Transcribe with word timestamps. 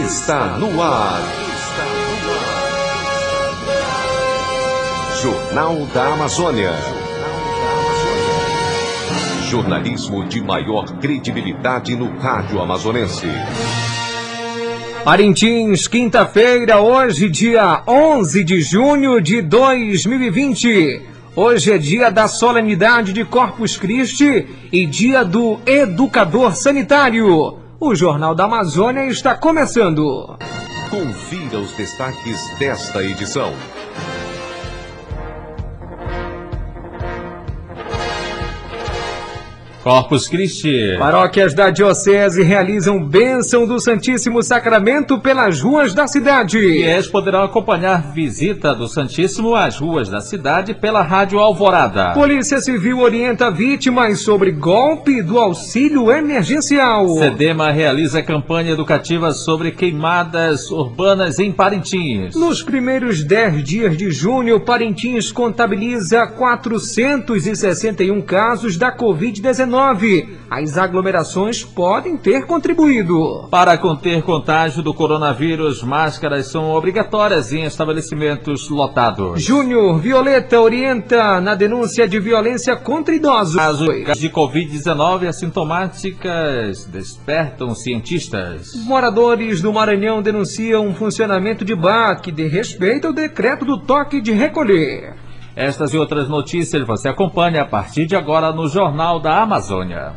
está 0.00 0.56
no 0.56 0.82
ar. 0.82 1.20
Jornal 5.20 5.86
da 5.92 6.14
Amazônia. 6.14 6.72
Jornalismo 9.50 10.24
de 10.24 10.40
maior 10.40 10.86
credibilidade 10.98 11.94
no 11.94 12.16
rádio 12.18 12.60
amazonense. 12.60 13.26
Parintins, 15.04 15.86
quinta-feira, 15.86 16.80
hoje, 16.80 17.28
dia 17.28 17.82
11 17.86 18.44
de 18.44 18.62
junho 18.62 19.20
de 19.20 19.42
2020. 19.42 21.02
Hoje 21.36 21.72
é 21.72 21.78
dia 21.78 22.10
da 22.10 22.28
solenidade 22.28 23.12
de 23.12 23.24
Corpus 23.24 23.76
Christi 23.76 24.46
e 24.72 24.86
dia 24.86 25.22
do 25.22 25.60
educador 25.66 26.56
sanitário. 26.56 27.61
O 27.84 27.96
Jornal 27.96 28.32
da 28.32 28.44
Amazônia 28.44 29.06
está 29.06 29.36
começando. 29.36 30.38
Confira 30.88 31.58
os 31.58 31.72
destaques 31.72 32.38
desta 32.56 33.02
edição. 33.02 33.52
Corpus 39.82 40.28
Christi. 40.28 40.96
Paróquias 40.96 41.54
da 41.54 41.68
Diocese 41.68 42.40
realizam 42.40 43.04
bênção 43.04 43.66
do 43.66 43.80
Santíssimo 43.80 44.40
Sacramento 44.40 45.18
pelas 45.18 45.60
ruas 45.60 45.92
da 45.92 46.06
cidade. 46.06 46.60
Fiéis 46.60 47.08
poderão 47.08 47.42
acompanhar 47.42 48.12
visita 48.12 48.72
do 48.72 48.86
Santíssimo 48.86 49.56
às 49.56 49.78
ruas 49.78 50.08
da 50.08 50.20
cidade 50.20 50.72
pela 50.72 51.02
Rádio 51.02 51.40
Alvorada. 51.40 52.12
Polícia 52.12 52.60
Civil 52.60 53.00
orienta 53.00 53.50
vítimas 53.50 54.20
sobre 54.20 54.52
golpe 54.52 55.20
do 55.20 55.36
auxílio 55.36 56.12
emergencial. 56.12 57.08
Sedema 57.18 57.72
realiza 57.72 58.22
campanha 58.22 58.70
educativa 58.70 59.32
sobre 59.32 59.72
queimadas 59.72 60.70
urbanas 60.70 61.40
em 61.40 61.50
Parintins. 61.50 62.36
Nos 62.36 62.62
primeiros 62.62 63.24
10 63.24 63.64
dias 63.64 63.96
de 63.96 64.12
junho, 64.12 64.60
Parintins 64.60 65.32
contabiliza 65.32 66.24
461 66.28 68.22
casos 68.22 68.76
da 68.76 68.96
Covid-19 68.96 69.71
as 70.50 70.76
aglomerações 70.76 71.64
podem 71.64 72.16
ter 72.16 72.46
contribuído. 72.46 73.48
Para 73.50 73.76
conter 73.78 74.22
contágio 74.22 74.82
do 74.82 74.92
coronavírus, 74.92 75.82
máscaras 75.82 76.46
são 76.46 76.70
obrigatórias 76.70 77.52
em 77.52 77.64
estabelecimentos 77.64 78.68
lotados. 78.68 79.40
Júnior 79.42 79.98
Violeta 79.98 80.60
orienta 80.60 81.40
na 81.40 81.54
denúncia 81.54 82.06
de 82.06 82.18
violência 82.18 82.76
contra 82.76 83.14
idosos. 83.14 83.56
Casos 83.56 84.18
de 84.18 84.28
Covid-19 84.28 85.26
assintomáticas 85.26 86.84
despertam 86.84 87.74
cientistas. 87.74 88.74
Moradores 88.84 89.60
do 89.60 89.72
Maranhão 89.72 90.22
denunciam 90.22 90.86
um 90.86 90.94
funcionamento 90.94 91.64
de 91.64 91.74
bar 91.74 92.20
que 92.20 92.30
de 92.30 92.46
respeito 92.46 93.06
ao 93.06 93.12
decreto 93.12 93.64
do 93.64 93.78
toque 93.78 94.20
de 94.20 94.32
recolher. 94.32 95.14
Estas 95.54 95.92
e 95.92 95.98
outras 95.98 96.28
notícias 96.28 96.86
você 96.86 97.08
acompanha 97.08 97.62
a 97.62 97.66
partir 97.66 98.06
de 98.06 98.16
agora 98.16 98.52
no 98.52 98.68
Jornal 98.68 99.20
da 99.20 99.42
Amazônia. 99.42 100.14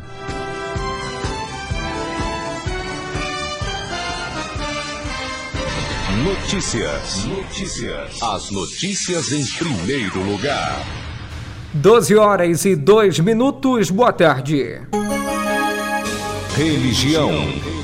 Notícias. 6.24 7.26
Notícias. 7.26 8.22
As 8.22 8.50
notícias 8.50 9.30
em 9.32 9.44
primeiro 9.44 10.22
lugar. 10.22 10.82
12 11.74 12.16
horas 12.16 12.64
e 12.64 12.74
2 12.74 13.20
minutos. 13.20 13.90
Boa 13.90 14.12
tarde. 14.12 14.80
Religião. 16.56 17.75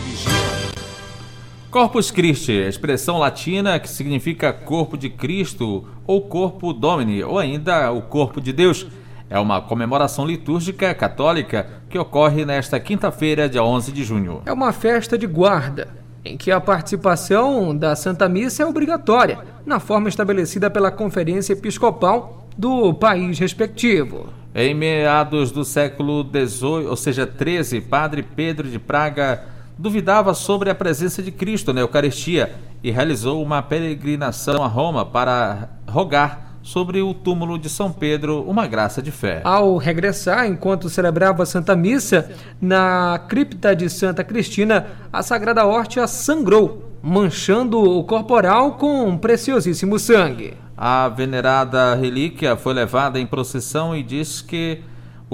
Corpus 1.72 2.10
Christi, 2.10 2.52
expressão 2.52 3.16
latina 3.16 3.80
que 3.80 3.88
significa 3.88 4.52
corpo 4.52 4.94
de 4.94 5.08
Cristo 5.08 5.88
ou 6.06 6.20
corpo 6.20 6.70
Domini, 6.70 7.24
ou 7.24 7.38
ainda 7.38 7.90
o 7.90 8.02
corpo 8.02 8.42
de 8.42 8.52
Deus. 8.52 8.86
É 9.30 9.38
uma 9.38 9.58
comemoração 9.58 10.27
litúrgica 10.27 10.94
católica 10.94 11.66
que 11.88 11.98
ocorre 11.98 12.44
nesta 12.44 12.78
quinta-feira, 12.78 13.48
dia 13.48 13.64
11 13.64 13.90
de 13.90 14.05
junho. 14.05 14.42
É 14.44 14.52
uma 14.52 14.70
festa 14.70 15.16
de 15.16 15.27
guarda, 15.27 15.88
em 16.22 16.36
que 16.36 16.50
a 16.50 16.61
participação 16.61 17.74
da 17.74 17.96
Santa 17.96 18.28
Missa 18.28 18.62
é 18.62 18.66
obrigatória, 18.66 19.38
na 19.64 19.80
forma 19.80 20.11
estabelecida 20.11 20.68
pela 20.68 20.90
Conferência 20.90 21.55
Episcopal 21.55 22.48
do 22.55 22.92
país 22.92 23.38
respectivo. 23.38 24.27
Em 24.55 24.74
meados 24.74 25.50
do 25.50 25.64
século 25.64 26.22
XVIII, 26.22 26.86
ou 26.86 26.96
seja, 26.96 27.27
13, 27.27 27.80
Padre 27.80 28.22
Pedro 28.22 28.68
de 28.68 28.78
Praga 28.78 29.52
duvidava 29.82 30.32
sobre 30.32 30.70
a 30.70 30.74
presença 30.76 31.20
de 31.20 31.32
Cristo 31.32 31.72
na 31.72 31.80
Eucaristia 31.80 32.54
e 32.84 32.92
realizou 32.92 33.42
uma 33.42 33.60
peregrinação 33.60 34.62
a 34.62 34.68
Roma 34.68 35.04
para 35.04 35.70
rogar 35.88 36.54
sobre 36.62 37.02
o 37.02 37.12
túmulo 37.12 37.58
de 37.58 37.68
São 37.68 37.90
Pedro 37.90 38.44
uma 38.48 38.68
graça 38.68 39.02
de 39.02 39.10
fé. 39.10 39.40
Ao 39.42 39.76
regressar, 39.76 40.46
enquanto 40.46 40.88
celebrava 40.88 41.42
a 41.42 41.46
Santa 41.46 41.74
Missa, 41.74 42.30
na 42.60 43.20
cripta 43.28 43.74
de 43.74 43.90
Santa 43.90 44.22
Cristina, 44.22 44.86
a 45.12 45.20
Sagrada 45.20 45.66
Hóstia 45.66 46.06
sangrou, 46.06 46.92
manchando 47.02 47.82
o 47.82 48.04
corporal 48.04 48.74
com 48.76 49.18
preciosíssimo 49.18 49.98
sangue. 49.98 50.54
A 50.76 51.08
venerada 51.08 51.96
relíquia 51.96 52.56
foi 52.56 52.72
levada 52.72 53.18
em 53.18 53.26
procissão 53.26 53.96
e 53.96 54.04
diz 54.04 54.40
que 54.40 54.80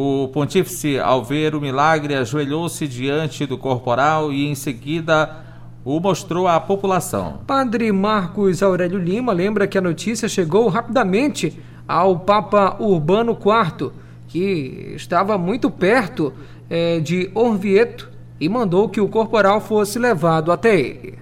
o 0.00 0.28
pontífice, 0.28 0.96
ao 0.96 1.24
ver 1.24 1.56
o 1.56 1.60
milagre, 1.60 2.14
ajoelhou-se 2.14 2.86
diante 2.86 3.44
do 3.44 3.58
corporal 3.58 4.32
e 4.32 4.46
em 4.46 4.54
seguida 4.54 5.38
o 5.84 5.98
mostrou 5.98 6.46
à 6.46 6.60
população. 6.60 7.40
Padre 7.44 7.90
Marcos 7.90 8.62
Aurélio 8.62 8.96
Lima 8.96 9.32
lembra 9.32 9.66
que 9.66 9.76
a 9.76 9.80
notícia 9.80 10.28
chegou 10.28 10.68
rapidamente 10.68 11.58
ao 11.88 12.20
Papa 12.20 12.76
Urbano 12.78 13.32
IV, 13.32 13.90
que 14.28 14.92
estava 14.94 15.36
muito 15.36 15.68
perto 15.68 16.32
é, 16.70 17.00
de 17.00 17.28
Orvieto 17.34 18.08
e 18.38 18.48
mandou 18.48 18.88
que 18.88 19.00
o 19.00 19.08
corporal 19.08 19.60
fosse 19.60 19.98
levado 19.98 20.52
até 20.52 20.78
ele. 20.78 21.18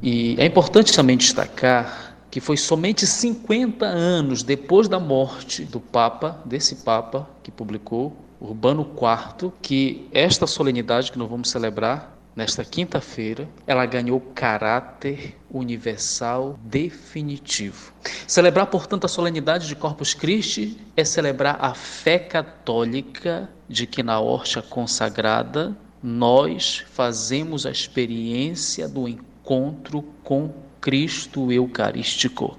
E 0.00 0.36
é 0.38 0.46
importante 0.46 0.94
também 0.94 1.16
destacar 1.16 2.05
que 2.30 2.40
foi 2.40 2.56
somente 2.56 3.06
50 3.06 3.86
anos 3.86 4.42
depois 4.42 4.88
da 4.88 4.98
morte 4.98 5.64
do 5.64 5.80
Papa, 5.80 6.40
desse 6.44 6.76
Papa 6.76 7.28
que 7.42 7.50
publicou, 7.50 8.16
Urbano 8.40 8.82
IV, 8.82 9.52
que 9.62 10.08
esta 10.12 10.46
solenidade 10.46 11.10
que 11.10 11.18
nós 11.18 11.28
vamos 11.28 11.50
celebrar 11.50 12.16
nesta 12.36 12.62
quinta-feira, 12.62 13.48
ela 13.66 13.86
ganhou 13.86 14.20
caráter 14.20 15.34
universal 15.50 16.58
definitivo. 16.62 17.94
Celebrar, 18.26 18.66
portanto, 18.66 19.06
a 19.06 19.08
solenidade 19.08 19.66
de 19.66 19.74
Corpus 19.74 20.12
Christi 20.12 20.76
é 20.94 21.02
celebrar 21.02 21.56
a 21.58 21.72
fé 21.72 22.18
católica 22.18 23.48
de 23.66 23.86
que 23.86 24.02
na 24.02 24.20
horta 24.20 24.60
consagrada 24.60 25.74
nós 26.02 26.84
fazemos 26.92 27.64
a 27.64 27.70
experiência 27.70 28.86
do 28.86 29.08
encontro 29.08 30.04
com 30.22 30.52
Cristo 30.86 31.50
Eucarístico. 31.50 32.56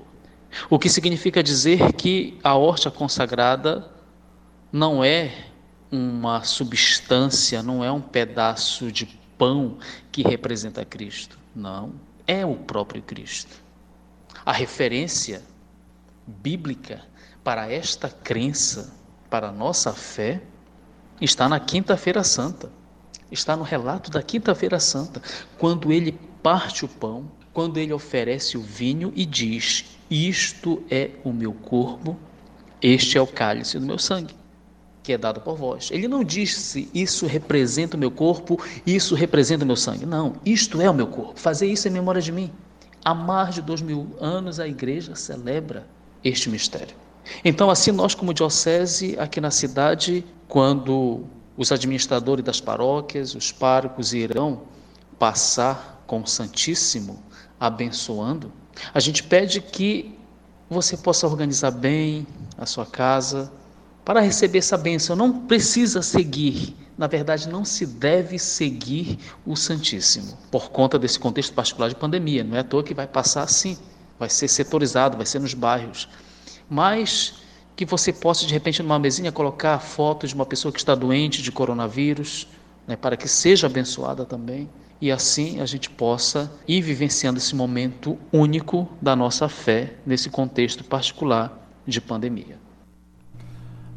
O 0.69 0.77
que 0.77 0.89
significa 0.89 1.41
dizer 1.41 1.93
que 1.93 2.37
a 2.43 2.55
horta 2.55 2.91
consagrada 2.91 3.89
não 4.69 5.01
é 5.01 5.45
uma 5.89 6.43
substância, 6.43 7.63
não 7.63 7.81
é 7.81 7.89
um 7.89 8.01
pedaço 8.01 8.91
de 8.91 9.05
pão 9.37 9.77
que 10.11 10.23
representa 10.23 10.83
Cristo. 10.83 11.39
Não, 11.55 11.93
é 12.27 12.45
o 12.45 12.53
próprio 12.53 13.01
Cristo. 13.01 13.63
A 14.45 14.51
referência 14.51 15.41
bíblica 16.27 17.05
para 17.45 17.71
esta 17.71 18.09
crença, 18.09 18.93
para 19.29 19.47
a 19.47 19.53
nossa 19.53 19.93
fé, 19.93 20.41
está 21.21 21.47
na 21.47 21.61
Quinta-feira 21.61 22.25
Santa. 22.25 22.69
Está 23.31 23.55
no 23.55 23.63
relato 23.63 24.11
da 24.11 24.21
Quinta-feira 24.21 24.81
Santa, 24.81 25.21
quando 25.57 25.93
ele 25.93 26.11
parte 26.43 26.83
o 26.83 26.89
pão 26.89 27.36
quando 27.57 27.79
ele 27.79 27.91
oferece 27.91 28.55
o 28.55 28.61
vinho 28.61 29.11
e 29.15 29.25
diz: 29.25 29.83
Isto 30.11 30.83
é 30.91 31.09
o 31.23 31.33
meu 31.33 31.51
corpo, 31.51 32.15
este 32.79 33.17
é 33.17 33.21
o 33.21 33.25
cálice 33.25 33.79
do 33.79 33.85
meu 33.87 33.97
sangue, 33.97 34.35
que 35.01 35.11
é 35.11 35.17
dado 35.17 35.41
por 35.41 35.55
vós. 35.55 35.89
Ele 35.91 36.07
não 36.07 36.23
disse: 36.23 36.87
Isso 36.93 37.25
representa 37.25 37.97
o 37.97 37.99
meu 37.99 38.11
corpo, 38.11 38.63
isso 38.85 39.15
representa 39.15 39.63
o 39.63 39.67
meu 39.67 39.75
sangue. 39.75 40.05
Não, 40.05 40.35
isto 40.45 40.79
é 40.79 40.87
o 40.87 40.93
meu 40.93 41.07
corpo. 41.07 41.39
Fazer 41.39 41.65
isso 41.65 41.87
em 41.87 41.91
memória 41.91 42.21
de 42.21 42.31
mim. 42.31 42.51
Há 43.03 43.15
mais 43.15 43.55
de 43.55 43.63
dois 43.63 43.81
mil 43.81 44.15
anos 44.19 44.59
a 44.59 44.67
igreja 44.67 45.15
celebra 45.15 45.87
este 46.23 46.51
mistério. 46.51 46.95
Então, 47.43 47.71
assim, 47.71 47.91
nós, 47.91 48.13
como 48.13 48.35
diocese, 48.35 49.17
aqui 49.17 49.41
na 49.41 49.49
cidade, 49.49 50.23
quando 50.47 51.23
os 51.57 51.71
administradores 51.71 52.45
das 52.45 52.61
paróquias, 52.61 53.33
os 53.33 53.51
párocos 53.51 54.13
irão 54.13 54.61
passar 55.17 56.03
com 56.05 56.21
o 56.21 56.27
Santíssimo 56.27 57.25
abençoando, 57.59 58.51
a 58.93 58.99
gente 58.99 59.23
pede 59.23 59.61
que 59.61 60.17
você 60.69 60.97
possa 60.97 61.25
organizar 61.27 61.71
bem 61.71 62.27
a 62.57 62.65
sua 62.65 62.85
casa 62.85 63.51
para 64.03 64.19
receber 64.19 64.59
essa 64.59 64.77
bênção. 64.77 65.15
Não 65.15 65.45
precisa 65.45 66.01
seguir 66.01 66.75
na 66.97 67.05
verdade, 67.05 67.47
não 67.47 67.63
se 67.63 67.85
deve 67.85 68.39
seguir 68.39 69.19
o 69.45 69.55
Santíssimo, 69.55 70.35
por 70.49 70.71
conta 70.71 70.97
desse 70.97 71.19
contexto 71.19 71.53
particular 71.53 71.89
de 71.89 71.95
pandemia. 71.95 72.43
Não 72.43 72.57
é 72.57 72.61
à 72.61 72.63
toa 72.63 72.83
que 72.83 72.93
vai 72.93 73.05
passar 73.05 73.43
assim, 73.43 73.77
vai 74.17 74.29
ser 74.29 74.47
setorizado, 74.47 75.15
vai 75.15 75.25
ser 75.25 75.39
nos 75.39 75.53
bairros. 75.53 76.09
Mas 76.67 77.35
que 77.75 77.85
você 77.85 78.11
possa, 78.11 78.47
de 78.47 78.53
repente, 78.53 78.81
numa 78.81 78.97
mesinha, 78.97 79.31
colocar 79.31 79.75
a 79.75 79.79
foto 79.79 80.27
de 80.27 80.33
uma 80.33 80.45
pessoa 80.45 80.71
que 80.71 80.79
está 80.79 80.95
doente 80.95 81.43
de 81.43 81.51
coronavírus, 81.51 82.47
né, 82.87 82.95
para 82.95 83.15
que 83.15 83.27
seja 83.27 83.67
abençoada 83.67 84.25
também. 84.25 84.67
E 84.99 85.11
assim 85.11 85.59
a 85.59 85.65
gente 85.65 85.89
possa 85.89 86.51
ir 86.67 86.81
vivenciando 86.81 87.37
esse 87.37 87.55
momento 87.55 88.17
único 88.31 88.89
da 89.01 89.15
nossa 89.15 89.47
fé 89.47 89.93
nesse 90.05 90.29
contexto 90.29 90.83
particular 90.83 91.69
de 91.85 92.01
pandemia. 92.01 92.57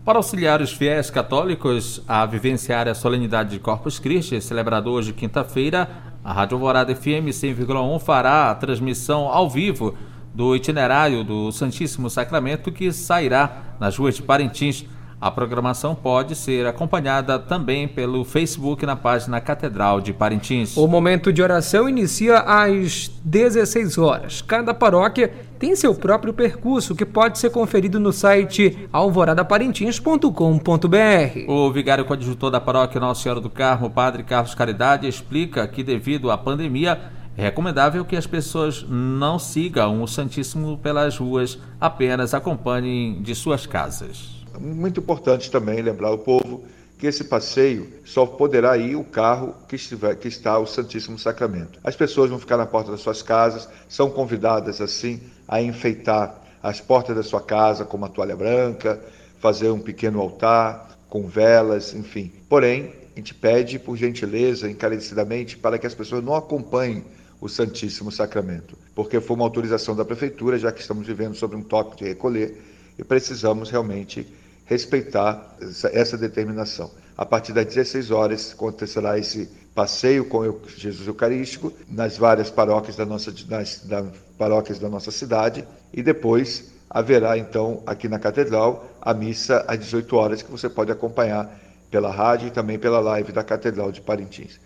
Para 0.04 0.18
auxiliar 0.18 0.60
os 0.62 0.72
fiéis 0.72 1.10
católicos 1.10 2.02
a 2.08 2.24
vivenciar 2.26 2.88
a 2.88 2.94
solenidade 2.94 3.50
de 3.50 3.58
Corpus 3.58 3.98
Christi, 3.98 4.40
celebrado 4.40 4.90
hoje 4.90 5.12
quinta-feira, 5.12 5.88
a 6.24 6.32
Rádio 6.32 6.56
Alvorada 6.56 6.94
FM 6.94 7.28
100,1 7.28 8.00
fará 8.00 8.50
a 8.50 8.54
transmissão 8.54 9.28
ao 9.28 9.48
vivo 9.48 9.94
do 10.34 10.54
itinerário 10.54 11.24
do 11.24 11.50
Santíssimo 11.50 12.08
Sacramento 12.08 12.70
que 12.70 12.92
sairá 12.92 13.76
nas 13.78 13.96
ruas 13.96 14.16
de 14.16 14.22
Parintins. 14.22 14.84
A 15.20 15.30
programação 15.30 15.94
pode 15.94 16.34
ser 16.34 16.66
acompanhada 16.66 17.38
também 17.38 17.86
pelo 17.86 18.24
Facebook 18.24 18.86
na 18.86 18.96
página 18.96 19.38
Catedral 19.38 20.00
de 20.00 20.14
Parintins. 20.14 20.78
O 20.78 20.88
momento 20.88 21.30
de 21.30 21.42
oração 21.42 21.86
inicia 21.86 22.38
às 22.38 23.10
16 23.22 23.98
horas. 23.98 24.40
Cada 24.40 24.72
paróquia 24.72 25.30
tem 25.58 25.76
seu 25.76 25.94
próprio 25.94 26.32
percurso 26.32 26.94
que 26.94 27.04
pode 27.04 27.38
ser 27.38 27.50
conferido 27.50 28.00
no 28.00 28.14
site 28.14 28.88
alvoradaparintins.com.br. 28.90 31.48
O 31.48 31.70
vigário 31.70 32.06
coadjutor 32.06 32.50
da 32.50 32.58
paróquia 32.58 32.98
Nossa 32.98 33.22
Senhora 33.22 33.42
do 33.42 33.50
Carmo, 33.50 33.90
Padre 33.90 34.22
Carlos 34.22 34.54
Caridade, 34.54 35.06
explica 35.06 35.68
que 35.68 35.82
devido 35.82 36.30
à 36.30 36.38
pandemia 36.38 36.98
é 37.36 37.42
recomendável 37.42 38.06
que 38.06 38.16
as 38.16 38.26
pessoas 38.26 38.86
não 38.88 39.38
sigam 39.38 40.02
o 40.02 40.08
Santíssimo 40.08 40.78
pelas 40.78 41.18
ruas, 41.18 41.58
apenas 41.78 42.32
acompanhem 42.32 43.20
de 43.20 43.34
suas 43.34 43.66
casas. 43.66 44.39
Muito 44.58 45.00
importante 45.00 45.50
também 45.50 45.80
lembrar 45.80 46.10
o 46.10 46.18
povo 46.18 46.64
que 46.98 47.06
esse 47.06 47.24
passeio 47.24 47.90
só 48.04 48.26
poderá 48.26 48.76
ir 48.76 48.94
o 48.94 49.02
carro 49.02 49.54
que, 49.66 49.76
estiver, 49.76 50.14
que 50.16 50.28
está 50.28 50.58
o 50.58 50.66
Santíssimo 50.66 51.18
Sacramento. 51.18 51.78
As 51.82 51.96
pessoas 51.96 52.28
vão 52.28 52.38
ficar 52.38 52.58
na 52.58 52.66
porta 52.66 52.90
das 52.90 53.00
suas 53.00 53.22
casas, 53.22 53.68
são 53.88 54.10
convidadas 54.10 54.82
assim 54.82 55.20
a 55.48 55.62
enfeitar 55.62 56.38
as 56.62 56.78
portas 56.78 57.16
da 57.16 57.22
sua 57.22 57.40
casa 57.40 57.86
com 57.86 57.96
uma 57.96 58.10
toalha 58.10 58.36
branca, 58.36 59.00
fazer 59.38 59.70
um 59.70 59.80
pequeno 59.80 60.20
altar 60.20 60.98
com 61.08 61.26
velas, 61.26 61.94
enfim. 61.94 62.30
Porém, 62.48 62.92
a 63.16 63.18
gente 63.18 63.34
pede 63.34 63.78
por 63.78 63.96
gentileza, 63.96 64.70
encarecidamente, 64.70 65.56
para 65.56 65.78
que 65.78 65.86
as 65.86 65.94
pessoas 65.94 66.22
não 66.22 66.34
acompanhem 66.34 67.02
o 67.40 67.48
Santíssimo 67.48 68.12
Sacramento, 68.12 68.76
porque 68.94 69.18
foi 69.20 69.36
uma 69.36 69.46
autorização 69.46 69.96
da 69.96 70.04
prefeitura, 70.04 70.58
já 70.58 70.70
que 70.70 70.82
estamos 70.82 71.06
vivendo 71.06 71.34
sobre 71.34 71.56
um 71.56 71.62
toque 71.62 71.96
de 71.96 72.04
recolher 72.04 72.60
e 72.98 73.02
precisamos 73.02 73.70
realmente 73.70 74.26
respeitar 74.70 75.56
essa 75.92 76.16
determinação. 76.16 76.92
A 77.18 77.26
partir 77.26 77.52
das 77.52 77.66
16 77.66 78.12
horas 78.12 78.52
acontecerá 78.52 79.18
esse 79.18 79.50
passeio 79.74 80.24
com 80.24 80.60
Jesus 80.76 81.08
Eucarístico 81.08 81.72
nas 81.88 82.16
várias 82.16 82.50
paróquias 82.50 82.94
da 82.94 83.04
nossa, 83.04 83.34
nas, 83.48 83.80
das 83.80 84.06
paróquias 84.38 84.78
da 84.78 84.88
nossa 84.88 85.10
cidade 85.10 85.66
e 85.92 86.02
depois 86.02 86.70
haverá 86.88 87.36
então 87.36 87.82
aqui 87.84 88.08
na 88.08 88.18
catedral 88.18 88.88
a 89.02 89.12
missa 89.12 89.64
às 89.66 89.80
18 89.80 90.16
horas 90.16 90.42
que 90.42 90.50
você 90.50 90.68
pode 90.68 90.92
acompanhar 90.92 91.50
pela 91.90 92.10
rádio 92.10 92.46
e 92.46 92.50
também 92.52 92.78
pela 92.78 93.00
live 93.00 93.32
da 93.32 93.42
Catedral 93.42 93.90
de 93.90 94.00
Parintins. 94.00 94.60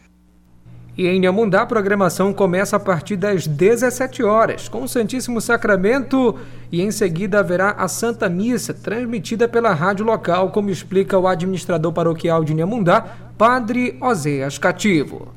E 0.97 1.09
em 1.09 1.27
Amundá, 1.27 1.63
a 1.63 1.67
programação 1.67 2.33
começa 2.33 2.77
a 2.77 2.81
partir 2.81 3.17
das 3.17 3.49
17 3.49 4.23
horas, 4.23 4.69
com 4.69 4.85
o 4.85 4.89
Santíssimo 4.89 5.41
Sacramento, 5.41 6.39
e 6.71 6.81
em 6.81 6.93
seguida 6.93 7.41
haverá 7.41 7.73
a 7.73 7.89
Santa 7.89 8.29
Missa, 8.29 8.73
transmitida 8.73 9.49
pela 9.49 9.75
rádio 9.75 10.07
local, 10.07 10.53
como 10.53 10.71
explica 10.71 11.19
o 11.19 11.27
administrador 11.27 11.93
paroquial 11.93 12.45
de 12.45 12.53
Inhamundá, 12.53 13.01
Padre 13.37 13.99
Oséias 14.01 14.57
Cativo. 14.57 15.35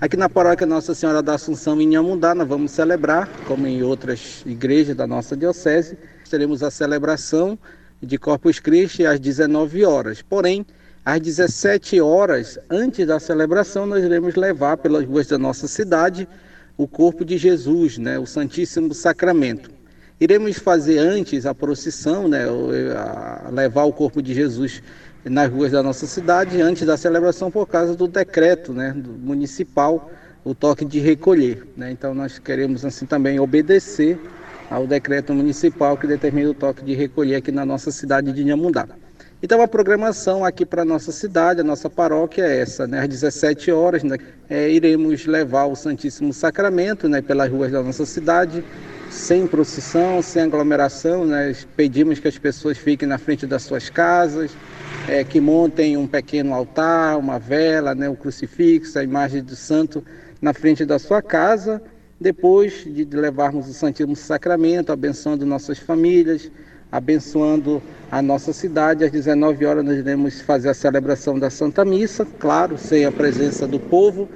Aqui 0.00 0.16
na 0.16 0.30
paróquia 0.30 0.66
Nossa 0.66 0.94
Senhora 0.94 1.22
da 1.22 1.34
Assunção 1.34 1.78
em 1.78 1.84
Inhamundá, 1.84 2.34
nós 2.34 2.48
vamos 2.48 2.70
celebrar, 2.70 3.28
como 3.46 3.66
em 3.66 3.82
outras 3.82 4.42
igrejas 4.46 4.96
da 4.96 5.06
nossa 5.06 5.36
diocese, 5.36 5.98
teremos 6.30 6.62
a 6.62 6.70
celebração 6.70 7.58
de 8.02 8.16
Corpus 8.16 8.58
Christi 8.60 9.04
às 9.04 9.20
19 9.20 9.84
horas. 9.84 10.22
Porém, 10.22 10.64
às 11.04 11.20
17 11.20 12.00
horas, 12.00 12.58
antes 12.70 13.06
da 13.06 13.20
celebração, 13.20 13.84
nós 13.84 14.02
iremos 14.02 14.36
levar 14.36 14.78
pelas 14.78 15.04
ruas 15.04 15.26
da 15.26 15.36
nossa 15.36 15.68
cidade 15.68 16.26
o 16.78 16.88
corpo 16.88 17.24
de 17.24 17.36
Jesus, 17.36 17.98
né, 17.98 18.18
o 18.18 18.24
Santíssimo 18.24 18.94
Sacramento. 18.94 19.70
Iremos 20.18 20.58
fazer 20.58 20.98
antes 20.98 21.44
a 21.44 21.54
procissão, 21.54 22.26
né, 22.26 22.46
levar 23.52 23.84
o 23.84 23.92
corpo 23.92 24.22
de 24.22 24.32
Jesus 24.32 24.82
nas 25.24 25.50
ruas 25.50 25.72
da 25.72 25.82
nossa 25.82 26.06
cidade, 26.06 26.60
antes 26.62 26.86
da 26.86 26.96
celebração, 26.96 27.50
por 27.50 27.66
causa 27.66 27.94
do 27.94 28.08
decreto 28.08 28.72
né, 28.72 28.94
municipal, 28.94 30.10
o 30.42 30.54
toque 30.54 30.86
de 30.86 31.00
recolher. 31.00 31.66
Né? 31.76 31.90
Então, 31.90 32.14
nós 32.14 32.38
queremos 32.38 32.84
assim 32.84 33.04
também 33.04 33.38
obedecer 33.38 34.18
ao 34.70 34.86
decreto 34.86 35.34
municipal 35.34 35.96
que 35.98 36.06
determina 36.06 36.50
o 36.50 36.54
toque 36.54 36.82
de 36.82 36.94
recolher 36.94 37.36
aqui 37.36 37.52
na 37.52 37.66
nossa 37.66 37.90
cidade 37.90 38.32
de 38.32 38.42
Inhamundá. 38.42 38.88
Então 39.44 39.60
a 39.60 39.68
programação 39.68 40.42
aqui 40.42 40.64
para 40.64 40.80
a 40.80 40.84
nossa 40.86 41.12
cidade, 41.12 41.60
a 41.60 41.62
nossa 41.62 41.90
paróquia 41.90 42.44
é 42.44 42.60
essa, 42.60 42.86
né? 42.86 43.00
Às 43.00 43.08
17 43.08 43.70
horas 43.70 44.02
né? 44.02 44.16
é, 44.48 44.70
iremos 44.70 45.26
levar 45.26 45.66
o 45.66 45.76
Santíssimo 45.76 46.32
Sacramento 46.32 47.10
né? 47.10 47.20
pelas 47.20 47.50
ruas 47.50 47.70
da 47.70 47.82
nossa 47.82 48.06
cidade, 48.06 48.64
sem 49.10 49.46
procissão, 49.46 50.22
sem 50.22 50.44
aglomeração, 50.44 51.26
né? 51.26 51.54
Pedimos 51.76 52.18
que 52.18 52.26
as 52.26 52.38
pessoas 52.38 52.78
fiquem 52.78 53.06
na 53.06 53.18
frente 53.18 53.46
das 53.46 53.64
suas 53.64 53.90
casas, 53.90 54.50
é, 55.06 55.22
que 55.22 55.42
montem 55.42 55.94
um 55.94 56.06
pequeno 56.06 56.54
altar, 56.54 57.18
uma 57.18 57.38
vela, 57.38 57.94
né? 57.94 58.08
o 58.08 58.16
crucifixo, 58.16 58.98
a 58.98 59.04
imagem 59.04 59.42
do 59.42 59.54
santo 59.54 60.02
na 60.40 60.54
frente 60.54 60.86
da 60.86 60.98
sua 60.98 61.20
casa, 61.20 61.82
depois 62.18 62.82
de 62.86 63.04
levarmos 63.04 63.68
o 63.68 63.74
Santíssimo 63.74 64.16
Sacramento, 64.16 64.90
abençoando 64.90 65.44
nossas 65.44 65.78
famílias, 65.78 66.50
abençoando 66.94 67.82
a 68.08 68.22
nossa 68.22 68.52
cidade. 68.52 69.04
Às 69.04 69.10
19 69.10 69.66
horas 69.66 69.84
nós 69.84 69.98
iremos 69.98 70.40
fazer 70.40 70.68
a 70.68 70.74
celebração 70.74 71.36
da 71.36 71.50
Santa 71.50 71.84
Missa, 71.84 72.24
claro, 72.38 72.78
sem 72.78 73.04
a 73.04 73.10
presença 73.10 73.66
do 73.66 73.80
povo, 73.80 74.28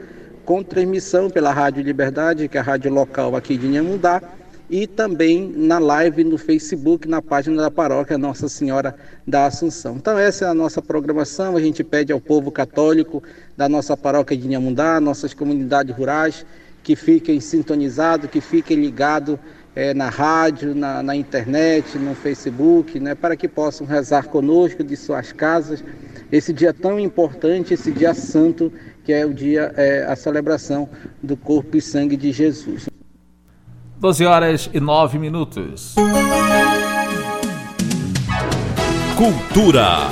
com 0.44 0.60
transmissão 0.64 1.30
pela 1.30 1.52
Rádio 1.52 1.84
Liberdade, 1.84 2.48
que 2.48 2.56
é 2.56 2.60
a 2.60 2.64
rádio 2.64 2.92
local 2.92 3.36
aqui 3.36 3.56
de 3.56 3.68
Inhamundá, 3.68 4.20
e 4.68 4.88
também 4.88 5.54
na 5.56 5.78
live 5.78 6.24
no 6.24 6.36
Facebook, 6.36 7.06
na 7.06 7.22
página 7.22 7.62
da 7.62 7.70
paróquia 7.70 8.18
Nossa 8.18 8.48
Senhora 8.48 8.96
da 9.24 9.46
Assunção. 9.46 9.94
Então 9.94 10.18
essa 10.18 10.46
é 10.46 10.48
a 10.48 10.54
nossa 10.54 10.82
programação, 10.82 11.56
a 11.56 11.60
gente 11.60 11.84
pede 11.84 12.12
ao 12.12 12.20
povo 12.20 12.50
católico 12.50 13.22
da 13.56 13.68
nossa 13.68 13.96
paróquia 13.96 14.36
de 14.36 14.48
Inhamundá, 14.48 15.00
nossas 15.00 15.32
comunidades 15.32 15.96
rurais, 15.96 16.44
que 16.82 16.96
fiquem 16.96 17.38
sintonizados, 17.38 18.28
que 18.28 18.40
fiquem 18.40 18.78
ligados 18.78 19.38
é, 19.78 19.94
na 19.94 20.08
rádio, 20.08 20.74
na, 20.74 21.04
na, 21.04 21.14
internet, 21.14 21.96
no 21.98 22.12
Facebook, 22.12 22.98
né, 22.98 23.14
para 23.14 23.36
que 23.36 23.46
possam 23.46 23.86
rezar 23.86 24.24
conosco 24.24 24.82
de 24.82 24.96
suas 24.96 25.30
casas 25.30 25.84
esse 26.32 26.52
dia 26.52 26.74
tão 26.74 26.98
importante, 26.98 27.74
esse 27.74 27.92
dia 27.92 28.12
santo, 28.12 28.72
que 29.04 29.12
é 29.12 29.24
o 29.24 29.32
dia, 29.32 29.72
é, 29.76 30.04
a 30.04 30.16
celebração 30.16 30.88
do 31.22 31.36
corpo 31.36 31.76
e 31.76 31.80
sangue 31.80 32.16
de 32.16 32.32
Jesus. 32.32 32.88
12 34.00 34.26
horas 34.26 34.68
e 34.74 34.80
9 34.80 35.16
minutos. 35.16 35.94
Cultura. 39.16 40.08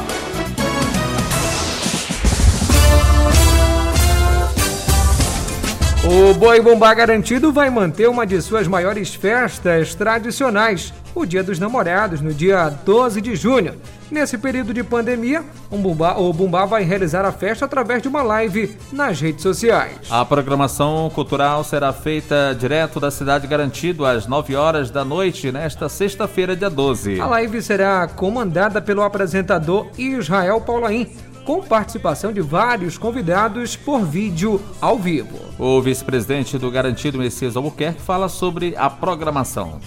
O 6.08 6.32
Boi 6.34 6.60
Bumbá 6.60 6.94
Garantido 6.94 7.52
vai 7.52 7.68
manter 7.68 8.08
uma 8.08 8.24
de 8.24 8.40
suas 8.40 8.68
maiores 8.68 9.12
festas 9.12 9.92
tradicionais, 9.92 10.94
o 11.16 11.24
Dia 11.24 11.42
dos 11.42 11.58
Namorados, 11.58 12.20
no 12.20 12.32
dia 12.34 12.68
12 12.68 13.22
de 13.22 13.34
junho. 13.34 13.74
Nesse 14.10 14.36
período 14.36 14.74
de 14.74 14.84
pandemia, 14.84 15.42
um 15.72 15.80
Bumbá, 15.80 16.14
o 16.18 16.30
Bumbá 16.30 16.66
vai 16.66 16.84
realizar 16.84 17.24
a 17.24 17.32
festa 17.32 17.64
através 17.64 18.02
de 18.02 18.08
uma 18.08 18.22
live 18.22 18.76
nas 18.92 19.18
redes 19.18 19.42
sociais. 19.42 19.96
A 20.10 20.24
programação 20.26 21.10
cultural 21.14 21.64
será 21.64 21.90
feita 21.90 22.54
direto 22.56 23.00
da 23.00 23.10
Cidade 23.10 23.46
Garantido 23.46 24.04
às 24.04 24.26
9 24.26 24.54
horas 24.54 24.90
da 24.90 25.06
noite, 25.06 25.50
nesta 25.50 25.88
sexta-feira, 25.88 26.54
dia 26.54 26.68
12. 26.68 27.18
A 27.18 27.26
live 27.26 27.62
será 27.62 28.06
comandada 28.06 28.82
pelo 28.82 29.02
apresentador 29.02 29.88
Israel 29.96 30.60
Paulaim 30.60 31.10
com 31.46 31.62
participação 31.62 32.32
de 32.32 32.40
vários 32.40 32.98
convidados 32.98 33.74
por 33.74 34.04
vídeo 34.04 34.60
ao 34.80 34.98
vivo. 34.98 35.38
O 35.58 35.80
vice-presidente 35.80 36.58
do 36.58 36.70
Garantido 36.70 37.18
Messias 37.18 37.56
Albuquerque 37.56 38.02
fala 38.02 38.28
sobre 38.28 38.74
a 38.76 38.90
programação. 38.90 39.80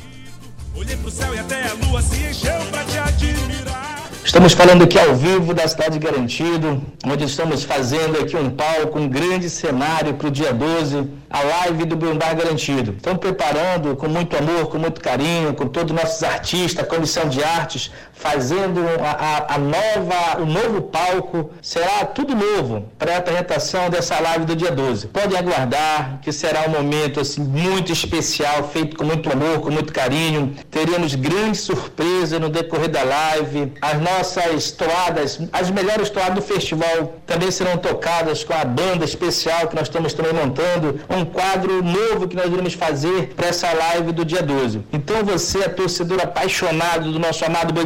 Estamos 4.23 4.53
falando 4.53 4.83
aqui 4.83 4.97
ao 4.97 5.15
vivo 5.15 5.53
da 5.53 5.67
Cidade 5.67 5.97
Garantido, 5.97 6.81
onde 7.05 7.23
estamos 7.23 7.63
fazendo 7.63 8.19
aqui 8.19 8.35
um 8.35 8.49
palco, 8.49 8.99
um 8.99 9.07
grande 9.07 9.49
cenário 9.49 10.13
para 10.13 10.27
o 10.27 10.31
dia 10.31 10.53
12, 10.53 11.07
a 11.29 11.41
live 11.41 11.85
do 11.85 11.95
Brundar 11.95 12.35
Garantido. 12.35 12.93
Estamos 12.97 13.19
preparando 13.19 13.95
com 13.95 14.07
muito 14.07 14.37
amor, 14.37 14.69
com 14.69 14.77
muito 14.77 15.01
carinho, 15.01 15.53
com 15.53 15.67
todos 15.67 15.91
os 15.91 16.01
nossos 16.01 16.23
artistas, 16.23 16.87
comissão 16.87 17.27
de 17.27 17.43
artes, 17.43 17.91
fazendo 18.19 18.81
a, 19.01 19.55
a, 19.55 19.57
nova, 19.57 20.41
o 20.41 20.45
novo 20.45 20.81
palco. 20.81 21.51
Será 21.61 22.05
tudo 22.05 22.35
novo 22.35 22.85
para 22.97 23.15
a 23.15 23.17
apresentação 23.17 23.89
dessa 23.89 24.19
live 24.19 24.45
do 24.45 24.55
dia 24.55 24.71
12. 24.71 25.07
Podem 25.07 25.37
aguardar 25.37 26.19
que 26.21 26.31
será 26.31 26.65
um 26.67 26.71
momento 26.71 27.19
assim, 27.19 27.41
muito 27.41 27.91
especial, 27.91 28.69
feito 28.69 28.97
com 28.97 29.05
muito 29.05 29.31
amor, 29.31 29.61
com 29.61 29.71
muito 29.71 29.93
carinho. 29.93 30.55
Teremos 30.69 31.15
grandes 31.15 31.61
surpresas 31.61 32.39
no 32.39 32.49
decorrer 32.49 32.89
da 32.89 33.03
live. 33.03 33.73
As 33.81 33.99
nossas 34.01 34.71
toadas, 34.71 35.39
as 35.53 35.69
melhores 35.69 36.09
toadas 36.09 36.35
do 36.35 36.41
festival 36.41 37.15
também 37.25 37.49
serão 37.51 37.77
tocadas 37.77 38.43
com 38.43 38.53
a 38.53 38.65
banda 38.65 39.05
especial 39.05 39.67
que 39.67 39.75
nós 39.75 39.87
estamos 39.87 40.13
também 40.13 40.33
montando. 40.33 40.99
Um 41.09 41.23
quadro 41.23 41.81
novo 41.81 42.27
que 42.27 42.35
nós 42.35 42.47
iremos 42.47 42.73
fazer 42.73 43.33
para 43.35 43.47
essa 43.47 43.71
live 43.71 44.11
do 44.11 44.25
dia 44.25 44.41
12. 44.41 44.81
Então 44.91 45.23
você, 45.23 45.59
é 45.59 45.69
torcedor 45.69 46.19
apaixonado 46.21 47.11
do 47.11 47.19
nosso 47.19 47.45
amado 47.45 47.73
Boi 47.73 47.85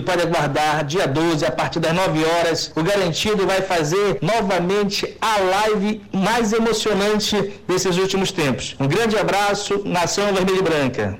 pode 0.00 0.22
aguardar 0.22 0.84
dia 0.84 1.06
12, 1.06 1.44
a 1.44 1.50
partir 1.50 1.80
das 1.80 1.94
9 1.94 2.24
horas. 2.24 2.72
O 2.74 2.82
Garantido 2.82 3.46
vai 3.46 3.62
fazer 3.62 4.18
novamente 4.20 5.16
a 5.20 5.38
live 5.38 6.02
mais 6.12 6.52
emocionante 6.52 7.36
desses 7.66 7.96
últimos 7.96 8.32
tempos. 8.32 8.76
Um 8.80 8.86
grande 8.86 9.16
abraço, 9.16 9.82
Nação 9.84 10.32
Vermelha 10.32 10.58
e 10.58 10.62
Branca. 10.62 11.18